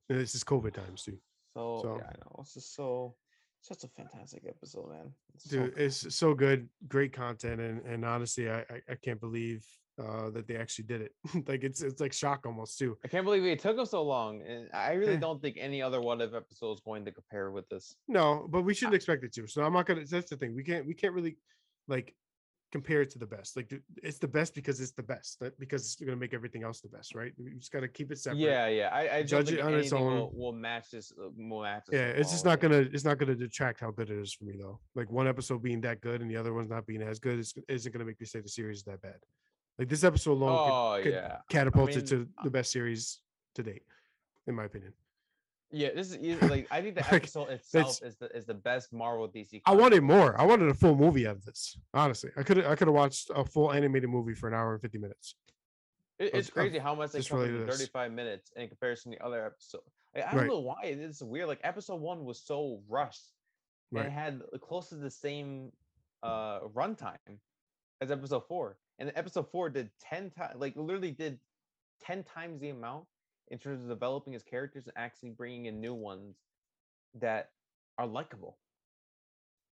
[0.09, 1.19] This is COVID times too,
[1.55, 2.37] so, So- yeah, I know.
[2.41, 3.17] It's just so
[3.61, 5.15] such a fantastic episode, man.
[5.35, 5.75] It's so dude.
[5.75, 5.83] good.
[5.85, 9.65] It's so good, great content, and and honestly, I I, I can't believe
[9.99, 11.15] uh that they actually did it.
[11.49, 12.99] like it's it's like shock almost too.
[13.05, 16.01] I can't believe it took them so long, and I really don't think any other
[16.01, 17.95] What If episode is going to compare with this.
[18.09, 19.47] No, but we shouldn't expect it to.
[19.47, 20.05] So I'm not gonna.
[20.05, 20.55] That's the thing.
[20.55, 21.39] We can't we can't really
[21.89, 22.15] like
[22.73, 23.55] compare it to the best.
[23.55, 25.39] Like it's the best because it's the best.
[25.41, 27.33] That because it's gonna make everything else the best, right?
[27.37, 28.41] You just gotta keep it separate.
[28.41, 28.89] Yeah, yeah.
[28.93, 30.31] I, I Judge it on its Will, own.
[30.33, 31.13] will match this.
[31.13, 34.11] uh, Will match this Yeah, it's just not gonna it's not gonna detract how good
[34.11, 34.81] it is for me though.
[34.95, 37.53] Like one episode being that good and the other one's not being as good is
[37.69, 39.19] isn't gonna make me say the series is that bad.
[39.79, 43.21] Like this episode alone could- Oh could, yeah, catapult mean, it to the best series
[43.55, 43.83] to date,
[44.47, 44.93] in my opinion.
[45.73, 45.89] Yeah.
[45.95, 48.93] This is easy- like I think the Like, episode itself is the is the best
[48.93, 49.63] Marvel DC.
[49.67, 50.39] I wanted more.
[50.41, 51.77] I wanted a full movie out of this.
[51.95, 54.81] Honestly, I could I could have watched a full animated movie for an hour and
[54.83, 55.35] fifty minutes.
[56.19, 59.45] It- it's crazy how much they covered in 35 minutes in comparison to the other
[59.45, 59.81] episode.
[60.15, 60.49] Like, I don't Right.
[60.49, 61.49] know why it's weird.
[61.49, 63.33] Like episode one was so rushed.
[63.91, 64.07] and Right.
[64.07, 65.73] it had close to the same
[66.23, 67.39] uh runtime
[68.01, 68.77] as episode four.
[68.99, 71.41] And episode four did 10 times like literally did
[72.03, 73.07] 10 times the amount
[73.53, 76.37] in terms of developing his characters and actually bringing in new ones
[77.21, 77.51] that
[77.99, 78.57] are likable.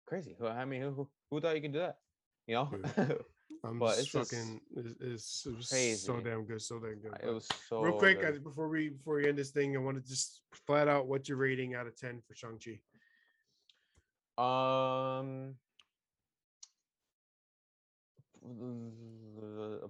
[0.07, 0.35] Crazy.
[0.39, 1.99] Who I mean who who, thought you could do that?
[2.47, 2.72] You know?
[3.64, 7.18] I'm But it's fucking it's, it's, it was so damn good, so damn good.
[7.23, 10.01] it was so Real quick, uh, before we before we end this thing, I want
[10.01, 12.80] to just flat out what's your rating out of ten for Shang Chi?
[14.39, 15.56] Um,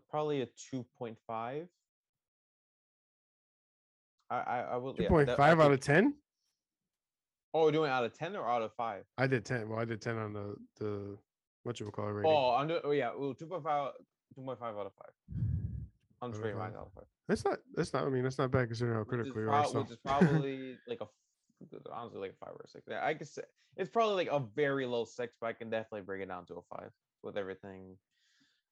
[0.09, 1.67] probably a two point five.
[4.29, 4.93] I I, I will.
[4.93, 6.13] Two yeah, point that- five out of ten.
[7.53, 9.03] Oh, we're doing out of ten or out of five?
[9.17, 9.69] I did ten.
[9.69, 11.17] Well, I did ten on the the
[11.63, 12.31] what you would call it rating.
[12.31, 12.71] Oh, I'm.
[12.83, 13.93] Oh yeah, well, two point five.
[14.35, 15.11] Two point five out of five.
[16.21, 16.75] I'm just rating mine 2.5.
[16.75, 17.03] out of five.
[17.27, 17.59] That's not.
[17.75, 18.05] That's not.
[18.05, 19.65] I mean, that's not bad considering how critical you are.
[19.65, 19.81] So.
[19.81, 21.07] which is probably like a
[21.91, 22.85] honestly like a five or a six.
[22.89, 23.43] Yeah, I could say
[23.75, 26.55] it's probably like a very low six, but I can definitely bring it down to
[26.55, 26.89] a five
[27.23, 27.95] with everything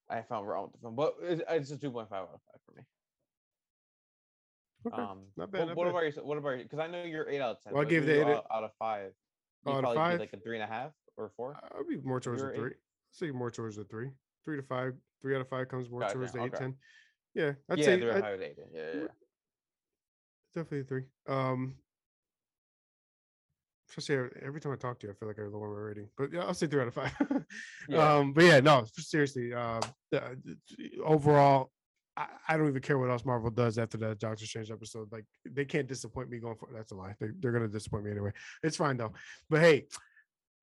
[0.09, 0.95] I found wrong with the film.
[0.95, 2.83] But it's, it's a two point five out of five for me.
[4.87, 5.01] Okay.
[5.01, 5.89] Um, not bad, What, not what bad.
[5.91, 6.25] about your?
[6.25, 7.73] What about Because I know you're eight out of ten.
[7.73, 9.11] Well, I gave the eight out, out of five.
[9.65, 10.19] You Out of five?
[10.19, 11.57] like a three and a half or four.
[11.75, 12.55] I'll be more towards the eight?
[12.55, 12.71] three.
[13.11, 14.11] Say more towards the three.
[14.43, 14.93] Three to five.
[15.21, 16.57] Three out of five comes more Gotcha, towards the eight okay.
[16.57, 16.75] ten.
[17.33, 18.57] Yeah, I'd yeah, say or I'd- five is eight.
[18.71, 19.07] Yeah, yeah, yeah.
[20.53, 21.03] definitely three.
[21.27, 21.75] Um,
[23.89, 26.09] especially every time I talk to you, I feel like I lower my rating.
[26.17, 27.11] But yeah, I'll say three out of five.
[27.89, 28.15] Yeah.
[28.15, 29.53] Um, but yeah, no, seriously.
[29.53, 29.79] Uh,
[31.03, 31.71] overall,
[32.17, 35.11] I, I don't even care what else Marvel does after that Doctor Strange episode.
[35.11, 37.15] Like they can't disappoint me going for that's a lie.
[37.19, 38.31] They, they're gonna disappoint me anyway.
[38.63, 39.13] It's fine though.
[39.49, 39.87] But hey,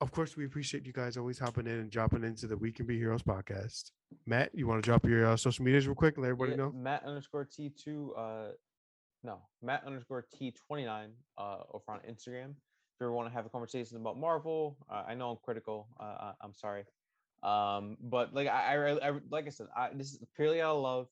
[0.00, 2.86] of course we appreciate you guys always hopping in and dropping into the We Can
[2.86, 3.90] Be Heroes podcast.
[4.26, 6.64] Matt, you want to drop your uh, social medias real quick and let everybody Yeah,
[6.64, 6.72] know?
[6.72, 8.14] Matt underscore T two.
[8.16, 8.48] Uh,
[9.22, 11.10] no, Matt underscore T twenty nine.
[11.38, 12.50] Uh, over on Instagram.
[12.50, 15.88] If you ever want to have a conversation about Marvel, uh, I know I'm critical.
[15.98, 16.84] Uh, I, I'm sorry.
[17.42, 20.82] Um, but like I, I, I, like I said, I, this is purely out of
[20.82, 21.06] love.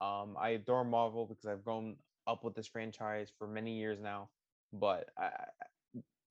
[0.00, 1.96] Um, I adore Marvel because I've grown
[2.26, 4.28] up with this franchise for many years now.
[4.72, 5.30] But I,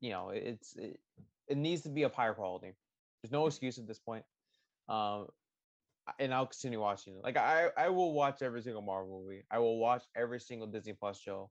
[0.01, 0.99] you know, it's it,
[1.47, 2.73] it needs to be of higher quality.
[3.21, 4.25] There's no excuse at this point.
[4.87, 5.27] Um,
[6.19, 7.23] and I'll continue watching it.
[7.23, 9.43] Like I, I will watch every single Marvel movie.
[9.49, 11.49] I will watch every single Disney Plus show,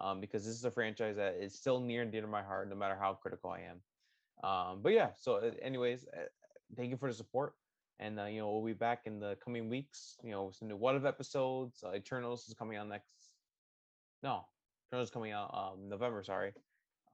[0.00, 2.68] um, because this is a franchise that is still near and dear to my heart,
[2.68, 3.80] no matter how critical I am.
[4.42, 5.10] Um, but yeah.
[5.20, 6.24] So, anyways, uh,
[6.76, 7.54] thank you for the support,
[7.98, 10.16] and uh, you know we'll be back in the coming weeks.
[10.22, 11.82] You know, with some new What If episodes.
[11.84, 13.14] Uh, Eternals is coming out next.
[14.22, 14.46] No,
[14.88, 16.22] Eternals is coming out um November.
[16.22, 16.52] Sorry.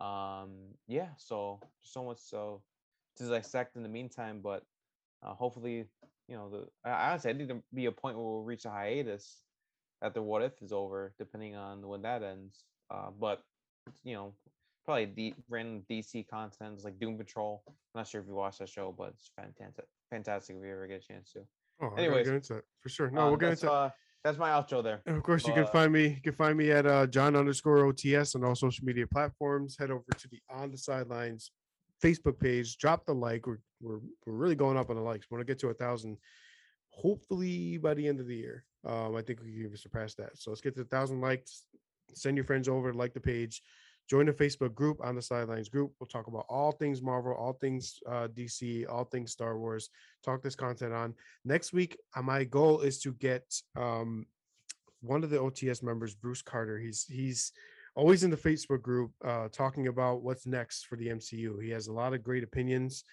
[0.00, 1.09] Um, yeah.
[1.16, 2.62] So so much so
[3.16, 4.62] to dissect in the meantime, but
[5.22, 5.86] uh, hopefully
[6.28, 8.70] you know, the I honestly I think there be a point where we'll reach a
[8.70, 9.42] hiatus
[10.02, 12.64] after what if is over, depending on when that ends.
[12.90, 13.42] Uh, but
[14.05, 14.34] you know,
[14.89, 17.62] probably the random DC content like Doom Patrol.
[17.69, 19.85] I'm not sure if you watched that show, but it's fantastic.
[20.10, 21.40] Fantastic if you ever get a chance to.
[21.82, 23.10] Oh, anyways, get into that for sure.
[23.10, 23.90] No, Uh, we'll get that's, into uh,
[24.24, 25.02] that's my outro there.
[25.05, 26.06] And of course, you can find me.
[26.06, 29.77] You can find me at uh, John underscore OTS on all social media platforms.
[29.78, 31.51] Head over to the On the Sidelines
[32.02, 32.78] Facebook page.
[32.78, 33.47] Drop the like.
[33.47, 35.27] We're we're, we're really going up on the likes.
[35.31, 36.16] We want to get to a thousand,
[36.89, 38.65] hopefully by the end of the year.
[38.86, 40.31] Um, I think we can even surpass that.
[40.39, 41.65] So let's get to a thousand likes.
[42.15, 43.60] Send your friends over, like the page,
[44.09, 45.93] join the Facebook group on the Sidelines group.
[46.01, 49.90] We'll talk about all things Marvel, all things uh, DC, all things Star Wars.
[50.24, 51.14] Talk this content on
[51.44, 51.98] next week.
[52.16, 53.44] Uh, my goal is to get
[53.76, 54.26] um,
[55.01, 56.78] one of the OTS members, Bruce Carter.
[56.78, 57.52] He's he's
[57.94, 61.62] always in the Facebook group uh, talking about what's next for the MCU.
[61.62, 63.05] He has a lot of great opinions.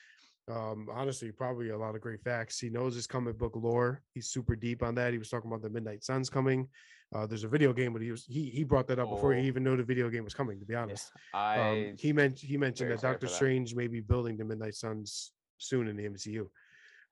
[0.49, 2.59] Um, honestly, probably a lot of great facts.
[2.59, 4.01] He knows his comic book lore.
[4.13, 5.11] He's super deep on that.
[5.11, 6.67] He was talking about the Midnight Suns coming.
[7.14, 9.41] Uh, there's a video game, but he was he he brought that up before he
[9.41, 9.45] Oh.
[9.45, 10.60] even knew the video game was coming.
[10.60, 13.34] To be honest, I um, he mentioned he mentioned that Doctor that.
[13.34, 16.48] Strange may be building the Midnight Suns soon in the MCU.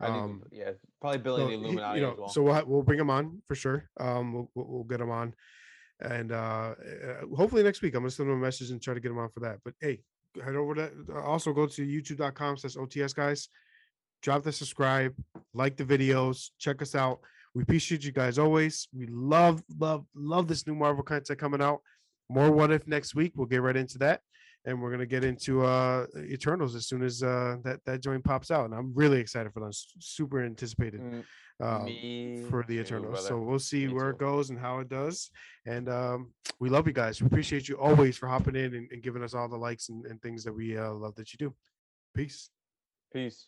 [0.02, 2.30] Think Um, yeah, probably building so the he- Illuminati you know, as well.
[2.30, 3.90] so we'll we'll bring him on for sure.
[4.00, 5.34] Um, we'll, we'll, get him on,
[6.02, 6.36] and uh,
[6.76, 9.20] uh, hopefully next week I'm gonna send him a message and try to get him
[9.20, 9.60] on for that.
[9.64, 10.02] But hey,
[10.44, 10.92] head over to
[11.24, 13.48] also go to youtube.com slash OTS guys.
[14.24, 15.14] Drop the subscribe,
[15.54, 17.20] like the videos, check us out.
[17.56, 18.88] We appreciate you guys always.
[18.94, 21.82] We love, love, love this new Marvel content coming out.
[22.30, 23.34] More what if next week.
[23.36, 24.22] We'll get right into that.
[24.66, 28.50] And we're gonna get into uh Eternals as soon as uh that that joint pops
[28.50, 28.64] out.
[28.64, 29.76] And I'm really excited for that.
[30.00, 31.24] Super anticipated Mm,
[31.60, 33.28] um, for the too, Eternals.
[33.28, 35.30] So we'll see Me where it goes and how it does.
[35.66, 36.32] And um,
[36.62, 37.22] we love you guys.
[37.22, 40.06] We appreciate you always for hopping in and, and giving us all the likes and,
[40.06, 41.54] and things that we uh, love that you do.
[42.16, 42.50] Peace.
[43.14, 43.46] Peace.